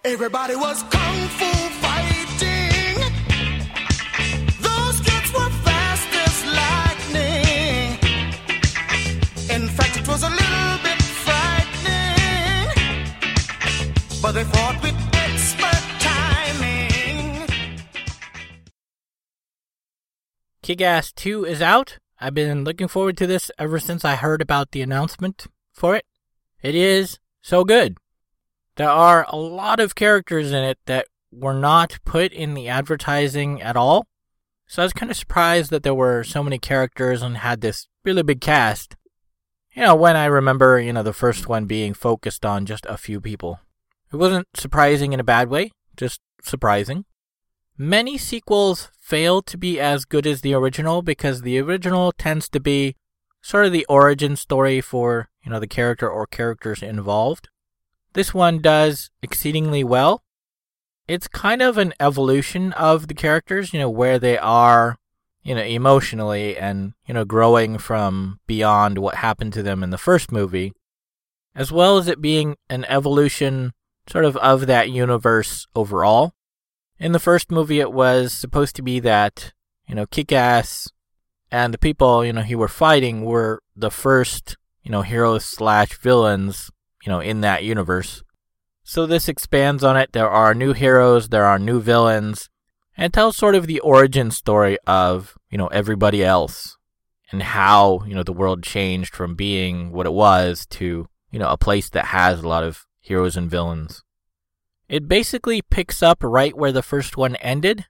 Everybody 0.05 0.55
was 0.55 0.83
kung 0.83 1.27
fu 1.27 1.56
they 14.37 14.43
fought 14.43 14.79
with 14.83 14.95
expert 15.13 15.83
timing. 15.99 17.47
Kick 20.61 20.79
Ass 20.79 21.11
2 21.11 21.43
is 21.43 21.59
out. 21.59 21.97
I've 22.19 22.35
been 22.35 22.63
looking 22.63 22.87
forward 22.87 23.17
to 23.17 23.25
this 23.25 23.49
ever 23.57 23.79
since 23.79 24.05
I 24.05 24.13
heard 24.13 24.43
about 24.43 24.71
the 24.71 24.83
announcement 24.83 25.47
for 25.73 25.95
it. 25.95 26.05
It 26.61 26.75
is 26.75 27.17
so 27.41 27.63
good. 27.63 27.97
There 28.75 28.87
are 28.87 29.25
a 29.27 29.37
lot 29.37 29.79
of 29.79 29.95
characters 29.95 30.51
in 30.51 30.63
it 30.63 30.77
that 30.85 31.07
were 31.31 31.55
not 31.55 31.97
put 32.05 32.31
in 32.31 32.53
the 32.53 32.67
advertising 32.67 33.59
at 33.63 33.75
all. 33.75 34.05
So 34.67 34.83
I 34.83 34.85
was 34.85 34.93
kind 34.93 35.09
of 35.09 35.17
surprised 35.17 35.71
that 35.71 35.81
there 35.81 35.95
were 35.95 36.23
so 36.23 36.43
many 36.43 36.59
characters 36.59 37.23
and 37.23 37.37
had 37.37 37.61
this 37.61 37.87
really 38.05 38.21
big 38.21 38.41
cast. 38.41 38.97
You 39.75 39.81
know, 39.81 39.95
when 39.95 40.15
I 40.15 40.25
remember, 40.25 40.79
you 40.79 40.93
know, 40.93 41.01
the 41.01 41.11
first 41.11 41.49
one 41.49 41.65
being 41.65 41.95
focused 41.95 42.45
on 42.45 42.67
just 42.67 42.85
a 42.87 42.97
few 42.97 43.19
people. 43.19 43.61
It 44.11 44.15
wasn't 44.15 44.47
surprising 44.55 45.13
in 45.13 45.19
a 45.19 45.23
bad 45.25 45.49
way, 45.49 45.71
just 45.95 46.21
surprising. 46.41 47.05
Many 47.77 48.17
sequels 48.17 48.89
fail 48.99 49.41
to 49.43 49.57
be 49.57 49.79
as 49.79 50.05
good 50.05 50.25
as 50.25 50.41
the 50.41 50.53
original 50.53 51.01
because 51.01 51.41
the 51.41 51.59
original 51.59 52.11
tends 52.11 52.49
to 52.49 52.59
be 52.59 52.95
sort 53.41 53.65
of 53.65 53.71
the 53.71 53.85
origin 53.85 54.35
story 54.35 54.81
for, 54.81 55.29
you 55.43 55.51
know, 55.51 55.59
the 55.59 55.67
character 55.67 56.09
or 56.09 56.25
characters 56.25 56.81
involved. 56.81 57.49
This 58.13 58.33
one 58.33 58.59
does 58.59 59.11
exceedingly 59.21 59.83
well. 59.83 60.23
It's 61.07 61.27
kind 61.27 61.61
of 61.61 61.77
an 61.77 61.93
evolution 61.99 62.73
of 62.73 63.07
the 63.07 63.13
characters, 63.13 63.73
you 63.73 63.79
know, 63.79 63.89
where 63.89 64.19
they 64.19 64.37
are, 64.37 64.97
you 65.43 65.55
know, 65.55 65.61
emotionally 65.61 66.57
and, 66.57 66.93
you 67.05 67.13
know, 67.13 67.23
growing 67.25 67.77
from 67.77 68.39
beyond 68.47 68.97
what 68.97 69.15
happened 69.15 69.53
to 69.53 69.63
them 69.63 69.83
in 69.83 69.91
the 69.91 69.97
first 69.97 70.31
movie, 70.31 70.73
as 71.55 71.71
well 71.71 71.97
as 71.97 72.07
it 72.07 72.21
being 72.21 72.57
an 72.69 72.85
evolution 72.85 73.73
sort 74.09 74.25
of 74.25 74.37
of 74.37 74.67
that 74.67 74.89
universe 74.89 75.67
overall. 75.75 76.33
In 76.99 77.11
the 77.11 77.19
first 77.19 77.51
movie, 77.51 77.79
it 77.79 77.91
was 77.91 78.33
supposed 78.33 78.75
to 78.77 78.81
be 78.81 78.99
that, 79.01 79.53
you 79.87 79.95
know, 79.95 80.05
Kick 80.05 80.31
Ass 80.31 80.91
and 81.51 81.73
the 81.73 81.77
people, 81.77 82.25
you 82.25 82.33
know, 82.33 82.41
he 82.41 82.55
were 82.55 82.67
fighting 82.67 83.23
were 83.23 83.61
the 83.75 83.91
first, 83.91 84.57
you 84.83 84.91
know, 84.91 85.03
heroes 85.03 85.45
slash 85.45 85.97
villains 85.99 86.71
you 87.05 87.13
know, 87.13 87.21
in 87.21 87.39
that 87.39 87.63
universe. 87.63 88.21
So 88.83 89.05
this 89.05 89.29
expands 89.29 89.81
on 89.81 89.95
it. 89.95 90.11
There 90.11 90.29
are 90.29 90.53
new 90.53 90.73
heroes, 90.73 91.29
there 91.29 91.45
are 91.45 91.57
new 91.57 91.79
villains, 91.79 92.49
and 92.97 93.13
tells 93.13 93.37
sort 93.37 93.55
of 93.55 93.65
the 93.65 93.79
origin 93.79 94.29
story 94.29 94.77
of, 94.85 95.37
you 95.49 95.57
know, 95.57 95.67
everybody 95.67 96.21
else. 96.21 96.75
and 97.31 97.43
how, 97.43 98.03
you 98.07 98.15
know, 98.15 98.23
the 98.23 98.33
world 98.33 98.63
changed 98.63 99.13
from 99.13 99.35
being 99.35 99.91
what 99.91 100.05
it 100.05 100.13
was 100.13 100.65
to, 100.67 101.07
you 101.31 101.39
know, 101.39 101.49
a 101.49 101.57
place 101.57 101.89
that 101.89 102.05
has 102.05 102.39
a 102.39 102.47
lot 102.47 102.63
of 102.63 102.86
heroes 103.07 103.35
and 103.35 103.49
villains. 103.49 104.03
It 104.89 105.07
basically 105.07 105.61
picks 105.61 106.01
up 106.01 106.23
right 106.23 106.55
where 106.55 106.71
the 106.71 106.81
first 106.81 107.17
one 107.17 107.35
ended. 107.37 107.85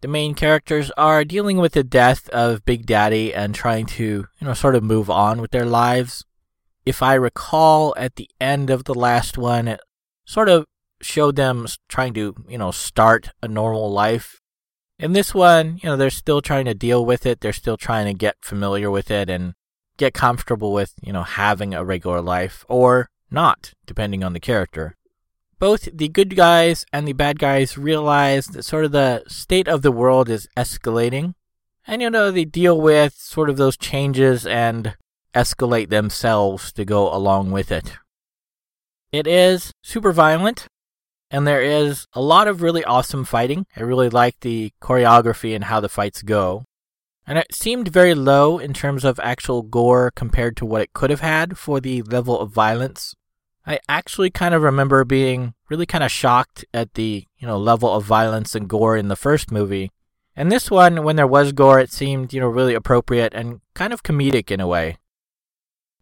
The 0.00 0.08
main 0.08 0.34
characters 0.34 0.90
are 0.98 1.24
dealing 1.24 1.56
with 1.56 1.72
the 1.72 1.84
death 1.84 2.28
of 2.28 2.64
Big 2.66 2.84
Daddy 2.84 3.32
and 3.32 3.54
trying 3.54 3.86
to, 3.86 4.04
you 4.04 4.46
know, 4.46 4.52
sort 4.52 4.74
of 4.74 4.82
move 4.82 5.08
on 5.08 5.40
with 5.40 5.50
their 5.50 5.64
lives. 5.64 6.26
If 6.84 7.02
I 7.02 7.14
recall, 7.14 7.94
at 7.96 8.16
the 8.16 8.28
end 8.38 8.68
of 8.68 8.84
the 8.84 8.94
last 8.94 9.38
one, 9.38 9.66
it 9.66 9.80
sort 10.26 10.50
of 10.50 10.66
showed 11.00 11.36
them 11.36 11.66
trying 11.88 12.12
to, 12.14 12.34
you 12.48 12.58
know, 12.58 12.70
start 12.70 13.30
a 13.42 13.48
normal 13.48 13.90
life. 13.90 14.42
In 14.98 15.12
this 15.12 15.34
one, 15.34 15.78
you 15.82 15.88
know, 15.88 15.96
they're 15.96 16.10
still 16.10 16.42
trying 16.42 16.66
to 16.66 16.74
deal 16.74 17.04
with 17.04 17.24
it. 17.24 17.40
They're 17.40 17.54
still 17.54 17.78
trying 17.78 18.06
to 18.06 18.14
get 18.14 18.36
familiar 18.42 18.90
with 18.90 19.10
it 19.10 19.30
and 19.30 19.54
get 19.96 20.12
comfortable 20.12 20.72
with, 20.72 20.92
you 21.02 21.12
know, 21.12 21.22
having 21.22 21.72
a 21.72 21.84
regular 21.84 22.20
life 22.20 22.64
or 22.68 23.08
not, 23.30 23.72
depending 23.86 24.22
on 24.22 24.32
the 24.32 24.40
character 24.40 24.96
both 25.64 25.88
the 25.94 26.08
good 26.08 26.36
guys 26.36 26.84
and 26.92 27.08
the 27.08 27.12
bad 27.14 27.38
guys 27.38 27.78
realize 27.78 28.46
that 28.48 28.64
sort 28.64 28.84
of 28.84 28.92
the 28.92 29.22
state 29.28 29.66
of 29.66 29.80
the 29.80 29.90
world 29.90 30.28
is 30.28 30.46
escalating. 30.56 31.34
And, 31.86 32.02
you 32.02 32.10
know, 32.10 32.30
they 32.30 32.44
deal 32.44 32.78
with 32.78 33.14
sort 33.14 33.48
of 33.48 33.56
those 33.56 33.76
changes 33.76 34.46
and 34.46 34.94
escalate 35.34 35.88
themselves 35.88 36.70
to 36.72 36.84
go 36.84 37.10
along 37.10 37.50
with 37.50 37.72
it. 37.72 37.94
It 39.10 39.26
is 39.26 39.72
super 39.82 40.12
violent, 40.12 40.66
and 41.30 41.46
there 41.46 41.62
is 41.62 42.06
a 42.12 42.20
lot 42.20 42.46
of 42.46 42.60
really 42.60 42.84
awesome 42.84 43.24
fighting. 43.24 43.66
I 43.76 43.84
really 43.84 44.10
like 44.10 44.40
the 44.40 44.72
choreography 44.82 45.54
and 45.54 45.64
how 45.64 45.80
the 45.80 45.88
fights 45.88 46.22
go. 46.22 46.64
And 47.26 47.38
it 47.38 47.54
seemed 47.54 47.88
very 47.88 48.14
low 48.14 48.58
in 48.58 48.74
terms 48.74 49.04
of 49.04 49.18
actual 49.20 49.62
gore 49.62 50.10
compared 50.14 50.56
to 50.58 50.66
what 50.66 50.82
it 50.82 50.92
could 50.92 51.10
have 51.10 51.20
had 51.20 51.56
for 51.56 51.80
the 51.80 52.02
level 52.02 52.38
of 52.38 52.50
violence 52.50 53.14
I 53.66 53.78
actually 53.88 54.30
kind 54.30 54.54
of 54.54 54.62
remember 54.62 55.04
being 55.04 55.54
really 55.70 55.86
kind 55.86 56.04
of 56.04 56.10
shocked 56.10 56.64
at 56.74 56.94
the, 56.94 57.26
you 57.38 57.46
know, 57.46 57.56
level 57.56 57.90
of 57.90 58.04
violence 58.04 58.54
and 58.54 58.68
gore 58.68 58.96
in 58.96 59.08
the 59.08 59.16
first 59.16 59.50
movie. 59.50 59.90
And 60.36 60.52
this 60.52 60.70
one, 60.70 61.02
when 61.02 61.16
there 61.16 61.26
was 61.26 61.52
gore, 61.52 61.80
it 61.80 61.92
seemed, 61.92 62.32
you 62.34 62.40
know, 62.40 62.48
really 62.48 62.74
appropriate 62.74 63.32
and 63.34 63.60
kind 63.74 63.92
of 63.92 64.02
comedic 64.02 64.50
in 64.50 64.60
a 64.60 64.66
way. 64.66 64.98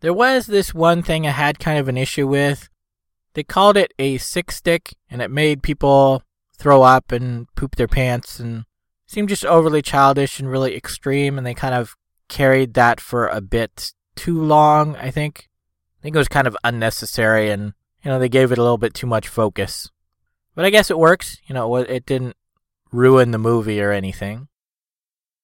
There 0.01 0.15
was 0.15 0.47
this 0.47 0.75
one 0.75 1.03
thing 1.03 1.27
I 1.27 1.31
had 1.31 1.61
kind 1.61 1.79
of 1.79 1.87
an 1.89 1.97
issue 1.97 2.27
with. 2.27 2.69
They 3.35 3.45
called 3.45 3.77
it 3.77 3.95
a 3.99 4.19
sick 4.19 4.51
stick, 4.51 4.95
and 5.09 5.23
it 5.23 5.31
made 5.31 5.63
people 5.63 6.23
throw 6.59 6.83
up 6.83 7.13
and 7.13 7.47
poop 7.55 7.77
their 7.77 7.89
pants 7.89 8.41
and 8.41 8.65
seemed 9.13 9.29
just 9.29 9.45
overly 9.45 9.83
childish 9.83 10.41
and 10.41 10.51
really 10.51 10.75
extreme, 10.75 11.37
and 11.37 11.47
they 11.47 11.55
kind 11.55 11.75
of 11.75 11.95
carried 12.29 12.75
that 12.75 12.99
for 12.99 13.29
a 13.29 13.43
bit 13.43 13.93
too 14.17 14.43
long, 14.43 14.97
I 14.97 15.11
think. 15.11 15.49
I 16.01 16.03
think 16.03 16.17
it 16.17 16.19
was 16.19 16.29
kind 16.29 16.47
of 16.47 16.57
unnecessary 16.65 17.51
and, 17.51 17.75
you 18.03 18.11
know, 18.11 18.19
they 18.19 18.29
gave 18.29 18.51
it 18.51 18.59
a 18.59 18.63
little 18.63 18.79
bit 18.79 18.95
too 18.95 19.07
much 19.07 19.29
focus. 19.29 19.91
But 20.55 20.65
I 20.65 20.71
guess 20.71 20.91
it 20.91 20.99
works. 20.99 21.39
You 21.47 21.55
know, 21.55 21.77
it 21.77 22.07
didn't 22.07 22.37
ruin 22.91 23.31
the 23.31 23.39
movie 23.39 23.81
or 23.81 23.93
anything. 23.93 24.49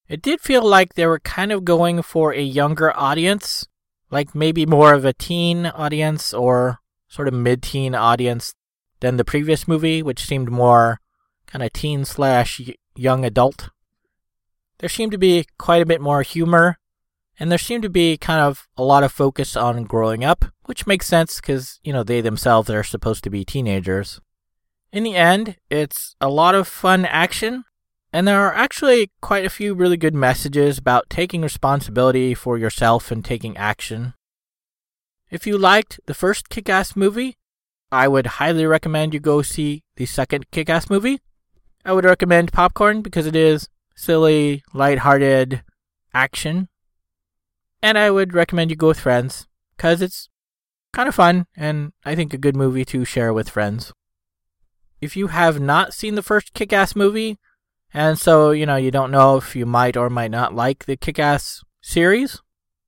It 0.07 0.21
did 0.21 0.41
feel 0.41 0.67
like 0.67 0.95
they 0.95 1.05
were 1.05 1.19
kind 1.19 1.51
of 1.51 1.63
going 1.63 2.01
for 2.01 2.33
a 2.33 2.41
younger 2.41 2.91
audience, 2.97 3.67
like 4.09 4.33
maybe 4.33 4.65
more 4.65 4.93
of 4.95 5.05
a 5.05 5.13
teen 5.13 5.67
audience 5.67 6.33
or 6.33 6.79
sort 7.07 7.27
of 7.27 7.35
mid 7.35 7.61
teen 7.61 7.93
audience 7.93 8.55
than 8.99 9.17
the 9.17 9.23
previous 9.23 9.67
movie, 9.67 10.01
which 10.01 10.25
seemed 10.25 10.49
more 10.49 10.99
kind 11.45 11.63
of 11.63 11.71
teen 11.71 12.05
slash 12.05 12.59
young 12.99 13.25
adult. 13.25 13.69
There 14.79 14.89
seemed 14.89 15.11
to 15.11 15.17
be 15.17 15.45
quite 15.57 15.81
a 15.81 15.85
bit 15.85 16.01
more 16.01 16.21
humor 16.21 16.77
and 17.39 17.49
there 17.49 17.57
seemed 17.57 17.83
to 17.83 17.89
be 17.89 18.17
kind 18.17 18.41
of 18.41 18.67
a 18.75 18.83
lot 18.83 19.03
of 19.03 19.11
focus 19.11 19.55
on 19.55 19.85
growing 19.85 20.25
up, 20.25 20.45
which 20.65 20.85
makes 20.85 21.07
sense 21.07 21.37
because, 21.37 21.79
you 21.83 21.93
know, 21.93 22.03
they 22.03 22.19
themselves 22.19 22.69
are 22.69 22.83
supposed 22.83 23.23
to 23.23 23.29
be 23.29 23.45
teenagers. 23.45 24.19
In 24.91 25.03
the 25.03 25.15
end, 25.15 25.55
it's 25.69 26.15
a 26.19 26.27
lot 26.27 26.53
of 26.53 26.67
fun 26.67 27.05
action, 27.05 27.63
and 28.11 28.27
there 28.27 28.41
are 28.41 28.53
actually 28.53 29.11
quite 29.21 29.45
a 29.45 29.49
few 29.49 29.73
really 29.73 29.95
good 29.95 30.15
messages 30.15 30.77
about 30.77 31.09
taking 31.09 31.41
responsibility 31.41 32.33
for 32.33 32.57
yourself 32.57 33.09
and 33.09 33.23
taking 33.23 33.55
action. 33.55 34.13
If 35.31 35.47
you 35.47 35.57
liked 35.57 35.99
the 36.07 36.13
first 36.13 36.49
Kick 36.49 36.67
Ass 36.67 36.95
movie, 36.95 37.37
I 37.91 38.07
would 38.07 38.25
highly 38.25 38.65
recommend 38.65 39.13
you 39.13 39.19
go 39.19 39.41
see 39.41 39.83
the 39.95 40.05
second 40.05 40.51
Kick 40.51 40.69
Ass 40.69 40.89
movie. 40.89 41.21
I 41.85 41.93
would 41.93 42.05
recommend 42.05 42.51
Popcorn 42.51 43.01
because 43.01 43.25
it 43.25 43.35
is 43.35 43.69
silly, 43.95 44.63
light-hearted 44.73 45.63
action 46.13 46.69
and 47.81 47.97
I 47.97 48.11
would 48.11 48.33
recommend 48.33 48.71
you 48.71 48.75
go 48.75 48.87
with 48.87 48.99
friends 48.99 49.47
because 49.75 50.01
it's 50.01 50.29
kind 50.91 51.07
of 51.07 51.15
fun 51.15 51.45
and 51.55 51.93
I 52.05 52.15
think 52.15 52.33
a 52.33 52.37
good 52.37 52.55
movie 52.55 52.85
to 52.85 53.05
share 53.05 53.33
with 53.33 53.49
friends. 53.49 53.93
If 55.01 55.15
you 55.15 55.27
have 55.27 55.59
not 55.59 55.93
seen 55.93 56.15
the 56.15 56.21
first 56.21 56.53
Kick 56.53 56.73
Ass 56.73 56.95
movie, 56.95 57.37
and 57.93 58.19
so, 58.19 58.51
you 58.51 58.65
know, 58.65 58.75
you 58.75 58.91
don't 58.91 59.11
know 59.11 59.37
if 59.37 59.55
you 59.55 59.65
might 59.65 59.95
or 59.95 60.09
might 60.09 60.31
not 60.31 60.53
like 60.53 60.85
the 60.85 60.97
Kick 60.97 61.19
Ass 61.19 61.63
series, 61.81 62.41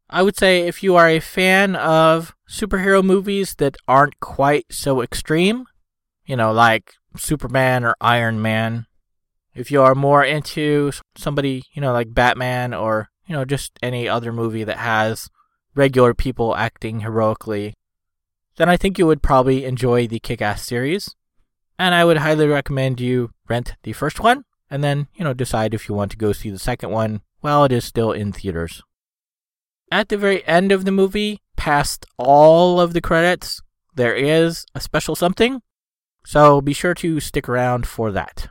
I 0.09 0.21
would 0.21 0.37
say 0.37 0.67
if 0.67 0.83
you 0.83 0.97
are 0.97 1.07
a 1.07 1.21
fan 1.21 1.75
of 1.75 2.35
superhero 2.49 3.01
movies 3.01 3.55
that 3.59 3.77
aren't 3.87 4.19
quite 4.19 4.65
so 4.69 5.01
extreme, 5.01 5.65
you 6.25 6.35
know, 6.35 6.51
like 6.51 6.95
Superman 7.17 7.83
or 7.83 7.95
Iron 8.01 8.41
Man, 8.41 8.85
if 9.53 9.71
you 9.71 9.81
are 9.81 9.95
more 9.95 10.23
into 10.23 10.91
somebody, 11.15 11.63
you 11.73 11.81
know, 11.81 11.93
like 11.93 12.13
Batman 12.13 12.73
or 12.73 13.11
you 13.31 13.37
know, 13.37 13.45
just 13.45 13.79
any 13.81 14.09
other 14.09 14.33
movie 14.33 14.65
that 14.65 14.77
has 14.77 15.29
regular 15.73 16.13
people 16.13 16.53
acting 16.53 16.99
heroically, 16.99 17.73
then 18.57 18.67
I 18.67 18.75
think 18.75 18.97
you 18.97 19.07
would 19.07 19.21
probably 19.21 19.63
enjoy 19.63 20.05
the 20.05 20.19
Kick 20.19 20.41
Ass 20.41 20.65
series. 20.65 21.15
And 21.79 21.95
I 21.95 22.03
would 22.03 22.17
highly 22.17 22.45
recommend 22.45 22.99
you 22.99 23.31
rent 23.47 23.75
the 23.83 23.93
first 23.93 24.19
one 24.19 24.43
and 24.69 24.83
then, 24.83 25.07
you 25.15 25.23
know, 25.23 25.33
decide 25.33 25.73
if 25.73 25.87
you 25.87 25.95
want 25.95 26.11
to 26.11 26.17
go 26.17 26.33
see 26.33 26.49
the 26.49 26.59
second 26.59 26.91
one 26.91 27.21
while 27.39 27.63
it 27.63 27.71
is 27.71 27.85
still 27.85 28.11
in 28.11 28.33
theaters. 28.33 28.83
At 29.89 30.09
the 30.09 30.17
very 30.17 30.45
end 30.45 30.73
of 30.73 30.83
the 30.83 30.91
movie, 30.91 31.39
past 31.55 32.05
all 32.17 32.81
of 32.81 32.93
the 32.93 32.99
credits, 32.99 33.61
there 33.95 34.13
is 34.13 34.65
a 34.75 34.81
special 34.81 35.15
something. 35.15 35.61
So 36.25 36.61
be 36.61 36.73
sure 36.73 36.93
to 36.95 37.19
stick 37.19 37.49
around 37.49 37.87
for 37.87 38.11
that. 38.11 38.47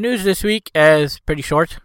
The 0.00 0.08
news 0.08 0.24
this 0.24 0.42
week 0.42 0.70
is 0.74 1.20
pretty 1.26 1.42
short. 1.42 1.76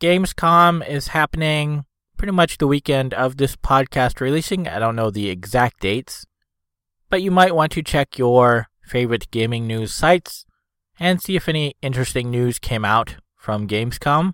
Gamescom 0.00 0.84
is 0.84 1.14
happening 1.14 1.84
pretty 2.16 2.32
much 2.32 2.58
the 2.58 2.66
weekend 2.66 3.14
of 3.14 3.36
this 3.36 3.54
podcast 3.54 4.20
releasing. 4.20 4.66
I 4.66 4.80
don't 4.80 4.96
know 4.96 5.12
the 5.12 5.30
exact 5.30 5.78
dates, 5.78 6.26
but 7.08 7.22
you 7.22 7.30
might 7.30 7.54
want 7.54 7.70
to 7.70 7.82
check 7.84 8.18
your 8.18 8.66
favorite 8.82 9.30
gaming 9.30 9.68
news 9.68 9.94
sites 9.94 10.46
and 10.98 11.22
see 11.22 11.36
if 11.36 11.48
any 11.48 11.76
interesting 11.80 12.28
news 12.28 12.58
came 12.58 12.84
out 12.84 13.18
from 13.36 13.68
Gamescom. 13.68 14.32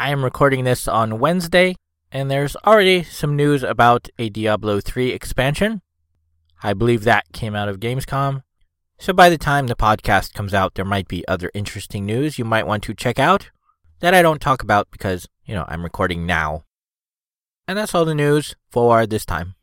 I 0.00 0.10
am 0.10 0.24
recording 0.24 0.64
this 0.64 0.88
on 0.88 1.18
Wednesday, 1.18 1.74
and 2.10 2.30
there's 2.30 2.56
already 2.64 3.02
some 3.02 3.36
news 3.36 3.62
about 3.62 4.08
a 4.18 4.30
Diablo 4.30 4.80
3 4.80 5.10
expansion. 5.10 5.82
I 6.62 6.72
believe 6.72 7.04
that 7.04 7.34
came 7.34 7.54
out 7.54 7.68
of 7.68 7.78
Gamescom. 7.78 8.40
So 8.98 9.12
by 9.12 9.28
the 9.28 9.38
time 9.38 9.66
the 9.66 9.76
podcast 9.76 10.32
comes 10.32 10.54
out, 10.54 10.74
there 10.74 10.84
might 10.84 11.06
be 11.06 11.26
other 11.28 11.50
interesting 11.52 12.06
news 12.06 12.38
you 12.38 12.46
might 12.46 12.66
want 12.66 12.82
to 12.84 12.94
check 12.94 13.18
out 13.18 13.50
that 14.00 14.14
I 14.14 14.22
don't 14.22 14.40
talk 14.40 14.62
about 14.62 14.90
because, 14.90 15.28
you 15.44 15.54
know, 15.54 15.66
I'm 15.68 15.84
recording 15.84 16.24
now. 16.24 16.64
And 17.68 17.76
that's 17.76 17.94
all 17.94 18.06
the 18.06 18.14
news 18.14 18.56
for 18.70 19.06
this 19.06 19.26
time. 19.26 19.54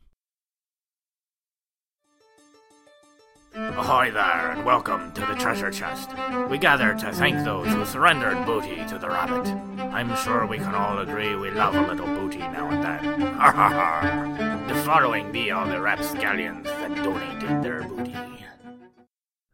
Ahoy 3.56 4.12
there, 4.12 4.52
and 4.52 4.66
welcome 4.66 5.12
to 5.14 5.22
the 5.22 5.36
treasure 5.36 5.72
chest. 5.72 6.10
We 6.50 6.58
gather 6.60 6.94
to 6.94 7.12
thank 7.12 7.44
those 7.44 7.68
who 7.68 7.86
surrendered 7.86 8.46
booty 8.46 8.86
to 8.88 8.98
the 9.00 9.10
rabbit. 9.10 9.48
I'm 9.94 10.16
sure 10.18 10.46
we 10.46 10.58
can 10.58 10.76
all 10.76 11.00
agree 11.00 11.36
we 11.36 11.52
love 11.52 11.76
a 11.76 11.82
little 11.82 12.08
booty 12.08 12.40
now 12.40 12.70
and 12.70 12.84
then. 12.84 13.22
Ha 13.22 13.52
ha 13.52 13.70
ha! 13.70 14.66
The 14.68 14.76
following 14.82 15.32
be 15.32 15.52
all 15.52 15.68
the 15.68 15.82
rapscallions 15.82 16.66
that 16.66 16.96
donated 16.96 17.64
their 17.64 17.84
booty. 17.84 18.43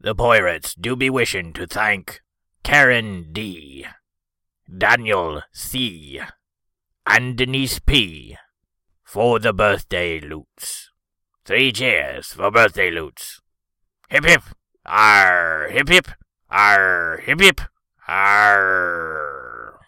The 0.01 0.15
pirates 0.15 0.75
do 0.75 0.95
be 0.95 1.09
wishing 1.09 1.51
to 1.53 1.67
thank 1.67 2.21
Karen 2.63 3.33
D. 3.33 3.85
Daniel 4.77 5.41
C. 5.51 6.21
and 7.05 7.35
Denise 7.35 7.79
P. 7.79 8.37
for 9.03 9.39
the 9.39 9.51
birthday 9.51 10.21
loots. 10.21 10.89
Three 11.43 11.73
cheers 11.73 12.27
for 12.27 12.49
birthday 12.49 12.89
loots. 12.89 13.41
Hip 14.07 14.23
hip, 14.23 14.43
R 14.85 15.67
hip 15.69 15.89
hip, 15.89 16.07
R 16.49 17.17
hip 17.17 17.41
hip, 17.41 17.61
R. 18.07 19.79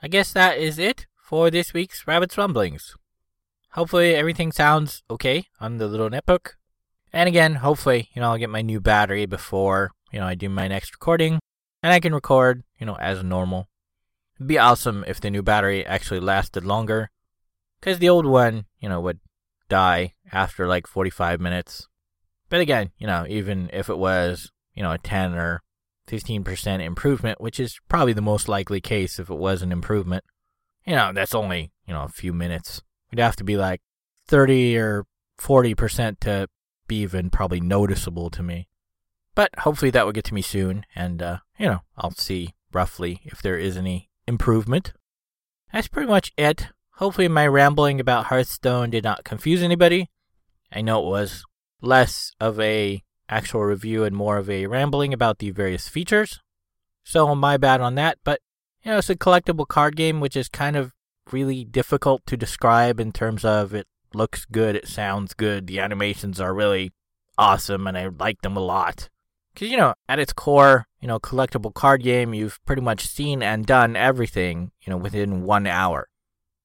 I 0.00 0.06
guess 0.06 0.32
that 0.32 0.58
is 0.58 0.78
it 0.78 1.06
for 1.16 1.50
this 1.50 1.74
week's 1.74 2.06
Rabbit's 2.06 2.38
Ramblings. 2.38 2.94
Hopefully 3.72 4.14
everything 4.14 4.52
sounds 4.52 5.02
okay 5.10 5.46
on 5.60 5.78
the 5.78 5.88
little 5.88 6.08
netbook. 6.08 6.50
And 7.12 7.28
again, 7.28 7.56
hopefully, 7.56 8.08
you 8.14 8.22
know, 8.22 8.30
I'll 8.30 8.38
get 8.38 8.48
my 8.48 8.62
new 8.62 8.80
battery 8.80 9.26
before, 9.26 9.90
you 10.12 10.20
know, 10.20 10.26
I 10.26 10.36
do 10.36 10.48
my 10.48 10.68
next 10.68 10.94
recording 10.94 11.40
and 11.82 11.92
I 11.92 11.98
can 11.98 12.14
record, 12.14 12.62
you 12.78 12.86
know, 12.86 12.94
as 12.94 13.24
normal. 13.24 13.66
It'd 14.36 14.46
be 14.46 14.56
awesome 14.56 15.04
if 15.08 15.20
the 15.20 15.30
new 15.30 15.42
battery 15.42 15.84
actually 15.84 16.20
lasted 16.20 16.64
longer 16.64 17.10
cuz 17.80 17.98
the 17.98 18.08
old 18.08 18.24
one, 18.24 18.66
you 18.78 18.88
know, 18.88 19.00
would 19.00 19.18
die 19.68 20.14
after 20.30 20.68
like 20.68 20.86
45 20.86 21.40
minutes. 21.40 21.88
But 22.48 22.60
again, 22.60 22.92
you 22.98 23.08
know, 23.08 23.26
even 23.28 23.68
if 23.72 23.90
it 23.90 23.98
was, 23.98 24.52
you 24.74 24.84
know, 24.84 24.92
a 24.92 24.98
10 24.98 25.34
or 25.34 25.60
15% 26.08 26.84
improvement, 26.84 27.40
which 27.40 27.60
is 27.60 27.78
probably 27.88 28.12
the 28.12 28.22
most 28.22 28.48
likely 28.48 28.80
case 28.80 29.18
if 29.18 29.30
it 29.30 29.34
was 29.34 29.62
an 29.62 29.72
improvement. 29.72 30.24
You 30.86 30.96
know, 30.96 31.12
that's 31.12 31.34
only, 31.34 31.70
you 31.86 31.94
know, 31.94 32.02
a 32.02 32.08
few 32.08 32.32
minutes. 32.32 32.82
We'd 33.10 33.20
have 33.20 33.36
to 33.36 33.44
be 33.44 33.56
like 33.56 33.80
30 34.26 34.76
or 34.78 35.04
40% 35.38 36.20
to 36.20 36.48
be 36.86 36.96
even 37.02 37.30
probably 37.30 37.60
noticeable 37.60 38.30
to 38.30 38.42
me. 38.42 38.68
But 39.34 39.50
hopefully 39.60 39.90
that 39.92 40.04
will 40.04 40.12
get 40.12 40.24
to 40.24 40.34
me 40.34 40.42
soon, 40.42 40.84
and, 40.96 41.22
uh, 41.22 41.38
you 41.58 41.66
know, 41.66 41.80
I'll 41.96 42.10
see 42.10 42.54
roughly 42.72 43.20
if 43.24 43.40
there 43.40 43.58
is 43.58 43.76
any 43.76 44.10
improvement. 44.26 44.94
That's 45.72 45.88
pretty 45.88 46.08
much 46.08 46.32
it. 46.36 46.68
Hopefully 46.94 47.28
my 47.28 47.46
rambling 47.46 48.00
about 48.00 48.26
Hearthstone 48.26 48.90
did 48.90 49.04
not 49.04 49.24
confuse 49.24 49.62
anybody. 49.62 50.10
I 50.72 50.80
know 50.80 51.06
it 51.06 51.10
was 51.10 51.44
less 51.80 52.32
of 52.40 52.58
a 52.58 53.04
actual 53.28 53.62
review 53.62 54.04
and 54.04 54.16
more 54.16 54.36
of 54.38 54.48
a 54.48 54.66
rambling 54.66 55.12
about 55.12 55.38
the 55.38 55.50
various 55.50 55.88
features. 55.88 56.40
So 57.04 57.34
my 57.34 57.56
bad 57.56 57.80
on 57.80 57.94
that, 57.96 58.18
but 58.24 58.40
you 58.84 58.90
know, 58.90 58.98
it's 58.98 59.10
a 59.10 59.16
collectible 59.16 59.66
card 59.66 59.96
game 59.96 60.20
which 60.20 60.36
is 60.36 60.48
kind 60.48 60.76
of 60.76 60.92
really 61.32 61.64
difficult 61.64 62.24
to 62.26 62.36
describe 62.36 63.00
in 63.00 63.12
terms 63.12 63.44
of 63.44 63.74
it 63.74 63.86
looks 64.14 64.44
good, 64.44 64.76
it 64.76 64.88
sounds 64.88 65.34
good, 65.34 65.66
the 65.66 65.78
animations 65.78 66.40
are 66.40 66.54
really 66.54 66.92
awesome 67.36 67.86
and 67.86 67.96
I 67.96 68.08
like 68.08 68.42
them 68.42 68.56
a 68.56 68.60
lot. 68.60 69.08
Cuz 69.54 69.70
you 69.70 69.76
know, 69.76 69.94
at 70.08 70.18
its 70.18 70.32
core, 70.32 70.86
you 71.00 71.08
know, 71.08 71.18
collectible 71.18 71.72
card 71.72 72.02
game, 72.02 72.34
you've 72.34 72.64
pretty 72.64 72.82
much 72.82 73.06
seen 73.06 73.42
and 73.42 73.66
done 73.66 73.96
everything, 73.96 74.72
you 74.82 74.90
know, 74.90 74.96
within 74.96 75.42
1 75.42 75.66
hour. 75.66 76.08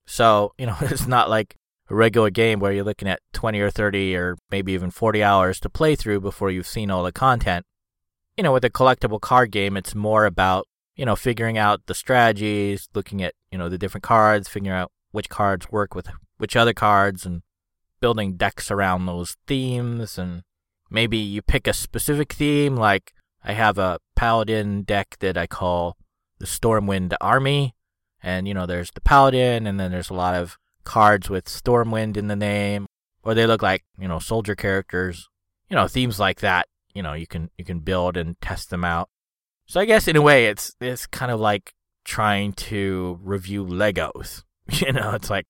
So, 0.06 0.54
you 0.58 0.66
know, 0.66 0.78
it's 0.82 1.08
not 1.08 1.30
like 1.30 1.58
a 1.90 1.96
regular 1.96 2.30
game 2.30 2.60
where 2.60 2.72
you're 2.72 2.84
looking 2.84 3.08
at 3.08 3.22
20 3.34 3.60
or 3.60 3.70
30 3.70 4.16
or 4.16 4.38
maybe 4.50 4.74
even 4.74 4.92
40 4.92 5.24
hours 5.24 5.60
to 5.60 5.70
play 5.70 5.96
through 5.96 6.22
before 6.22 6.50
you've 6.50 6.68
seen 6.68 6.90
all 6.90 7.04
the 7.04 7.12
content. 7.12 7.66
You 8.38 8.44
know, 8.44 8.54
with 8.54 8.66
a 8.66 8.70
collectible 8.70 9.22
card 9.22 9.52
game, 9.52 9.78
it's 9.78 9.94
more 9.94 10.26
about, 10.26 10.68
you 10.96 11.06
know, 11.06 11.16
figuring 11.16 11.58
out 11.58 11.82
the 11.86 11.94
strategies, 11.94 12.90
looking 12.94 13.22
at, 13.22 13.34
you 13.52 13.58
know, 13.58 13.70
the 13.70 13.78
different 13.78 14.04
cards, 14.04 14.48
figuring 14.48 14.76
out 14.76 14.92
which 15.12 15.30
cards 15.30 15.72
work 15.72 15.96
with 15.96 16.10
which 16.38 16.56
other 16.56 16.74
cards 16.74 17.26
and 17.26 17.42
building 18.02 18.36
decks 18.36 18.70
around 18.70 19.06
those 19.06 19.38
themes 19.48 20.18
and 20.18 20.44
maybe 20.90 21.18
you 21.18 21.42
pick 21.42 21.68
a 21.68 21.74
specific 21.74 22.34
theme 22.34 22.76
like 22.76 23.14
I 23.46 23.54
have 23.54 23.78
a 23.78 24.00
paladin 24.16 24.82
deck 24.84 25.16
that 25.20 25.38
I 25.38 25.48
call 25.48 25.96
the 26.40 26.46
Stormwind 26.46 27.16
Army 27.22 27.76
and 28.22 28.46
you 28.46 28.54
know 28.54 28.66
there's 28.66 28.92
the 28.92 29.00
paladin 29.00 29.66
and 29.66 29.80
then 29.80 29.92
there's 29.92 30.10
a 30.10 30.16
lot 30.16 30.36
of 30.36 30.58
cards 30.84 31.30
with 31.30 31.46
Stormwind 31.46 32.18
in 32.18 32.28
the 32.28 32.36
name, 32.36 32.88
or 33.24 33.34
they 33.34 33.46
look 33.46 33.62
like 33.62 33.84
you 33.98 34.08
know 34.08 34.20
soldier 34.20 34.56
characters. 34.56 35.28
You 35.70 35.76
know 35.76 35.88
themes 35.88 36.20
like 36.20 36.42
that. 36.42 36.68
You 36.94 37.04
know 37.04 37.14
you 37.14 37.28
can 37.28 37.50
you 37.58 37.66
can 37.66 37.80
build 37.80 38.18
and 38.18 38.40
test 38.42 38.70
them 38.70 38.84
out. 38.84 39.10
So 39.66 39.80
I 39.80 39.86
guess 39.86 40.08
in 40.08 40.16
a 40.16 40.22
way 40.22 40.48
it's 40.48 40.76
it's 40.80 41.08
kind 41.08 41.32
of 41.32 41.40
like 41.40 41.74
trying 42.04 42.54
to 42.54 43.20
review 43.22 43.66
Legos. 43.66 44.44
You 44.72 44.94
know 44.94 45.12
it's 45.12 45.30
like 45.30 45.46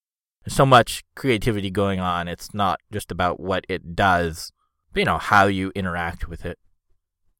so 0.47 0.65
much 0.65 1.03
creativity 1.15 1.69
going 1.69 1.99
on. 1.99 2.27
It's 2.27 2.53
not 2.53 2.79
just 2.91 3.11
about 3.11 3.39
what 3.39 3.63
it 3.69 3.95
does, 3.95 4.51
but 4.91 5.01
you 5.01 5.05
know 5.05 5.19
how 5.19 5.45
you 5.45 5.71
interact 5.75 6.27
with 6.27 6.45
it. 6.45 6.57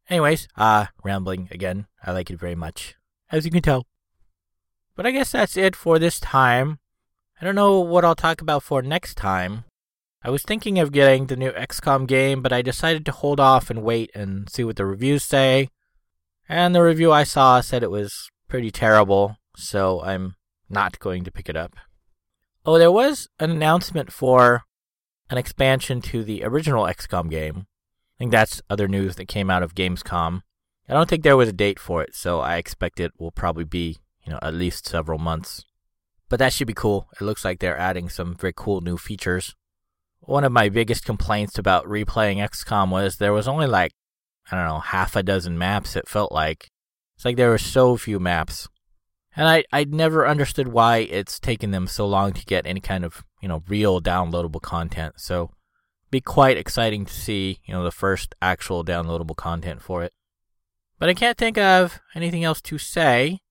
Anyways, 0.10 0.48
uh, 0.58 0.88
rambling 1.04 1.48
again. 1.52 1.88
I 2.04 2.12
like 2.12 2.30
it 2.30 2.40
very 2.40 2.56
much, 2.56 2.96
as 3.32 3.46
you 3.46 3.52
can 3.52 3.62
tell. 3.62 3.88
But 4.96 5.06
I 5.06 5.12
guess 5.12 5.32
that's 5.32 5.58
it 5.58 5.76
for 5.76 5.98
this 5.98 6.20
time. 6.20 6.80
I 7.44 7.46
don't 7.46 7.56
know 7.56 7.82
what 7.82 8.06
I'll 8.06 8.16
talk 8.16 8.40
about 8.40 8.64
for 8.64 8.82
next 8.82 9.16
time. 9.16 9.66
I 10.24 10.30
was 10.30 10.44
thinking 10.44 10.80
of 10.80 10.94
getting 10.94 11.26
the 11.26 11.36
new 11.36 11.52
XCOM 11.52 12.08
game, 12.08 12.42
but 12.42 12.54
I 12.54 12.62
decided 12.62 13.06
to 13.06 13.12
hold 13.12 13.38
off 13.38 13.70
and 13.70 13.84
wait 13.84 14.12
and 14.16 14.50
see 14.50 14.64
what 14.64 14.78
the 14.78 14.86
reviews 14.86 15.26
say. 15.26 15.68
And 16.48 16.74
the 16.74 16.82
review 16.82 17.12
I 17.12 17.26
saw 17.26 17.60
said 17.60 17.84
it 17.84 17.92
was 17.92 18.30
pretty 18.48 18.72
terrible, 18.72 19.36
so 19.58 20.02
I'm 20.04 20.36
not 20.70 21.00
going 21.00 21.26
to 21.26 21.34
pick 21.34 21.50
it 21.50 21.58
up. 21.58 21.76
Oh, 22.66 22.78
there 22.78 22.94
was 22.94 23.28
an 23.40 23.52
announcement 23.52 24.14
for 24.14 24.64
an 25.30 25.38
expansion 25.38 26.02
to 26.04 26.24
the 26.24 26.46
original 26.46 26.86
XCOM 26.86 27.30
game. 27.30 27.68
I 28.16 28.20
think 28.20 28.32
that's 28.32 28.62
other 28.70 28.88
news 28.88 29.18
that 29.18 29.28
came 29.28 29.50
out 29.50 29.64
of 29.64 29.76
Gamescom. 29.76 30.44
I 30.88 30.94
don't 30.94 31.10
think 31.10 31.24
there 31.24 31.36
was 31.36 31.50
a 31.50 31.52
date 31.52 31.78
for 31.78 32.02
it, 32.04 32.16
so 32.16 32.40
I 32.40 32.56
expect 32.56 33.02
it 33.02 33.12
will 33.20 33.32
probably 33.32 33.66
be, 33.66 33.98
you 34.26 34.32
know, 34.32 34.40
at 34.42 34.54
least 34.54 34.88
several 34.88 35.20
months. 35.20 35.66
But 36.34 36.40
that 36.40 36.52
should 36.52 36.66
be 36.66 36.74
cool. 36.74 37.10
It 37.14 37.24
looks 37.24 37.46
like 37.46 37.60
they're 37.60 37.78
adding 37.78 38.10
some 38.10 38.34
very 38.34 38.54
cool 38.56 38.82
new 38.82 38.98
features. 38.98 39.56
One 40.22 40.44
of 40.44 40.52
my 40.52 40.68
biggest 40.68 41.06
complaints 41.06 41.60
about 41.60 41.86
replaying 41.86 42.38
XCOM 42.38 42.90
was 42.90 43.18
there 43.18 43.34
was 43.34 43.48
only 43.48 43.68
like, 43.68 43.92
I 44.50 44.56
don't 44.56 44.66
know, 44.66 44.80
half 44.80 45.16
a 45.16 45.22
dozen 45.22 45.60
maps, 45.60 45.96
it 45.96 46.10
felt 46.10 46.32
like. 46.32 46.72
It's 47.16 47.24
like 47.24 47.38
there 47.38 47.52
were 47.52 47.60
so 47.60 47.98
few 47.98 48.20
maps. 48.20 48.68
And 49.36 49.48
I, 49.48 49.64
I 49.72 49.84
never 49.84 50.28
understood 50.28 50.70
why 50.70 51.02
it's 51.08 51.40
taken 51.40 51.70
them 51.70 51.86
so 51.86 52.08
long 52.08 52.34
to 52.34 52.46
get 52.46 52.66
any 52.66 52.80
kind 52.80 53.06
of, 53.06 53.24
you 53.40 53.48
know, 53.48 53.62
real 53.68 54.02
downloadable 54.02 54.60
content. 54.60 55.20
So 55.20 55.52
be 56.10 56.20
quite 56.20 56.58
exciting 56.58 57.06
to 57.06 57.14
see, 57.14 57.60
you 57.64 57.76
know, 57.76 57.84
the 57.84 57.92
first 57.92 58.34
actual 58.42 58.84
downloadable 58.84 59.36
content 59.36 59.84
for 59.84 60.02
it. 60.02 60.14
But 60.98 61.10
I 61.10 61.14
can't 61.14 61.38
think 61.38 61.60
of 61.60 62.00
anything 62.16 62.44
else 62.44 62.60
to 62.62 62.80
say. 62.80 63.42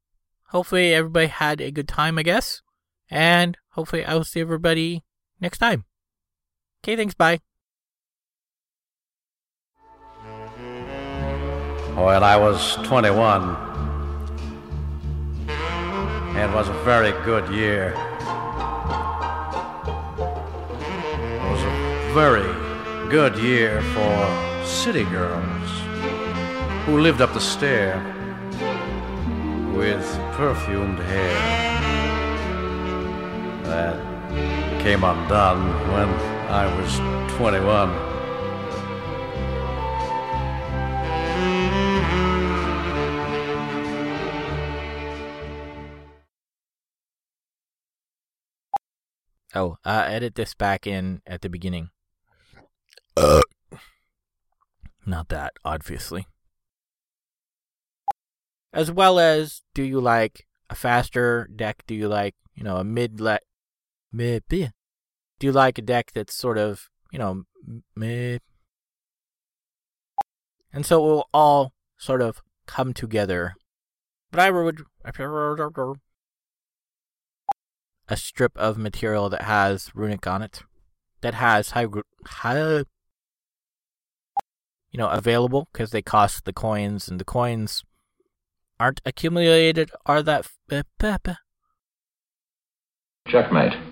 Hopefully 0.49 0.93
everybody 0.93 1.29
had 1.29 1.61
a 1.61 1.71
good 1.71 1.87
time, 1.87 2.19
I 2.19 2.25
guess. 2.25 2.61
And 3.13 3.59
hopefully, 3.73 4.07
I 4.07 4.15
will 4.15 4.25
see 4.25 4.41
everybody 4.41 5.05
next 5.39 5.59
time. 5.59 5.85
Okay, 6.83 6.97
thanks. 6.97 7.15
Bye. 7.15 7.41
When 11.95 12.25
I 12.25 12.39
was 12.39 12.77
21, 12.77 13.43
it 16.37 16.55
was 16.55 16.71
a 16.71 16.73
very 16.85 17.13
good 17.27 17.53
year. 17.55 17.93
It 21.37 21.51
was 21.53 21.63
a 21.63 22.11
very 22.15 22.51
good 23.11 23.37
year 23.37 23.83
for 23.93 24.65
city 24.65 25.05
girls 25.05 25.71
who 26.87 26.99
lived 26.99 27.21
up 27.21 27.35
the 27.35 27.41
stair 27.41 28.03
with 29.77 30.07
perfumed 30.33 30.99
hair 30.99 31.72
that 33.73 33.97
came 34.83 35.03
undone 35.03 35.63
when 35.93 36.09
I 36.51 36.65
was 36.77 36.93
21. 37.37 37.89
Oh, 49.55 49.77
uh, 49.85 50.05
edit 50.07 50.35
this 50.35 50.55
back 50.55 50.87
in 50.87 51.23
at 51.27 51.41
the 51.41 51.49
beginning. 51.49 51.91
Uh. 53.17 53.41
Not 55.05 55.29
that, 55.29 55.55
obviously. 55.65 56.27
as 58.73 58.91
well 58.91 59.19
as 59.19 59.63
do 59.75 59.83
you 59.83 60.01
like 60.01 60.47
a 60.71 60.75
faster 60.75 61.49
deck? 61.55 61.85
Do 61.87 61.95
you 61.95 62.09
like, 62.09 62.35
you 62.55 62.65
know, 62.65 62.77
a 62.79 62.85
mid 62.85 63.21
mid 64.13 64.45
Do 64.49 65.47
you 65.47 65.53
like 65.53 65.79
a 65.79 65.83
deck 65.83 66.13
that's 66.13 66.35
sort 66.35 66.59
of, 66.59 66.89
you 67.11 67.19
know, 67.19 67.45
mid 67.97 68.43
and 70.73 70.87
so 70.87 70.99
it 70.99 71.09
will 71.09 71.29
all 71.35 71.75
sort 71.99 72.23
of 72.23 72.43
come 72.67 72.95
together. 72.95 73.55
But 74.31 74.41
I 74.41 74.51
would 74.51 74.83
a 78.09 78.17
strip 78.17 78.57
of 78.57 78.79
material 78.79 79.29
that 79.29 79.43
has 79.43 79.91
runic 79.95 80.27
on 80.27 80.43
it, 80.43 80.63
that 81.21 81.35
has 81.35 81.71
high, 81.71 81.87
high 82.27 82.85
you 84.91 84.99
know, 84.99 85.09
available 85.09 85.69
because 85.73 85.91
they 85.91 86.03
cost 86.03 86.45
the 86.45 86.53
coins, 86.53 87.09
and 87.09 87.21
the 87.21 87.25
coins 87.25 87.85
aren't 88.81 89.01
accumulated. 89.05 89.91
Are 90.07 90.23
that 90.23 90.47
eh, 90.71 90.83
checkmate? 93.29 93.92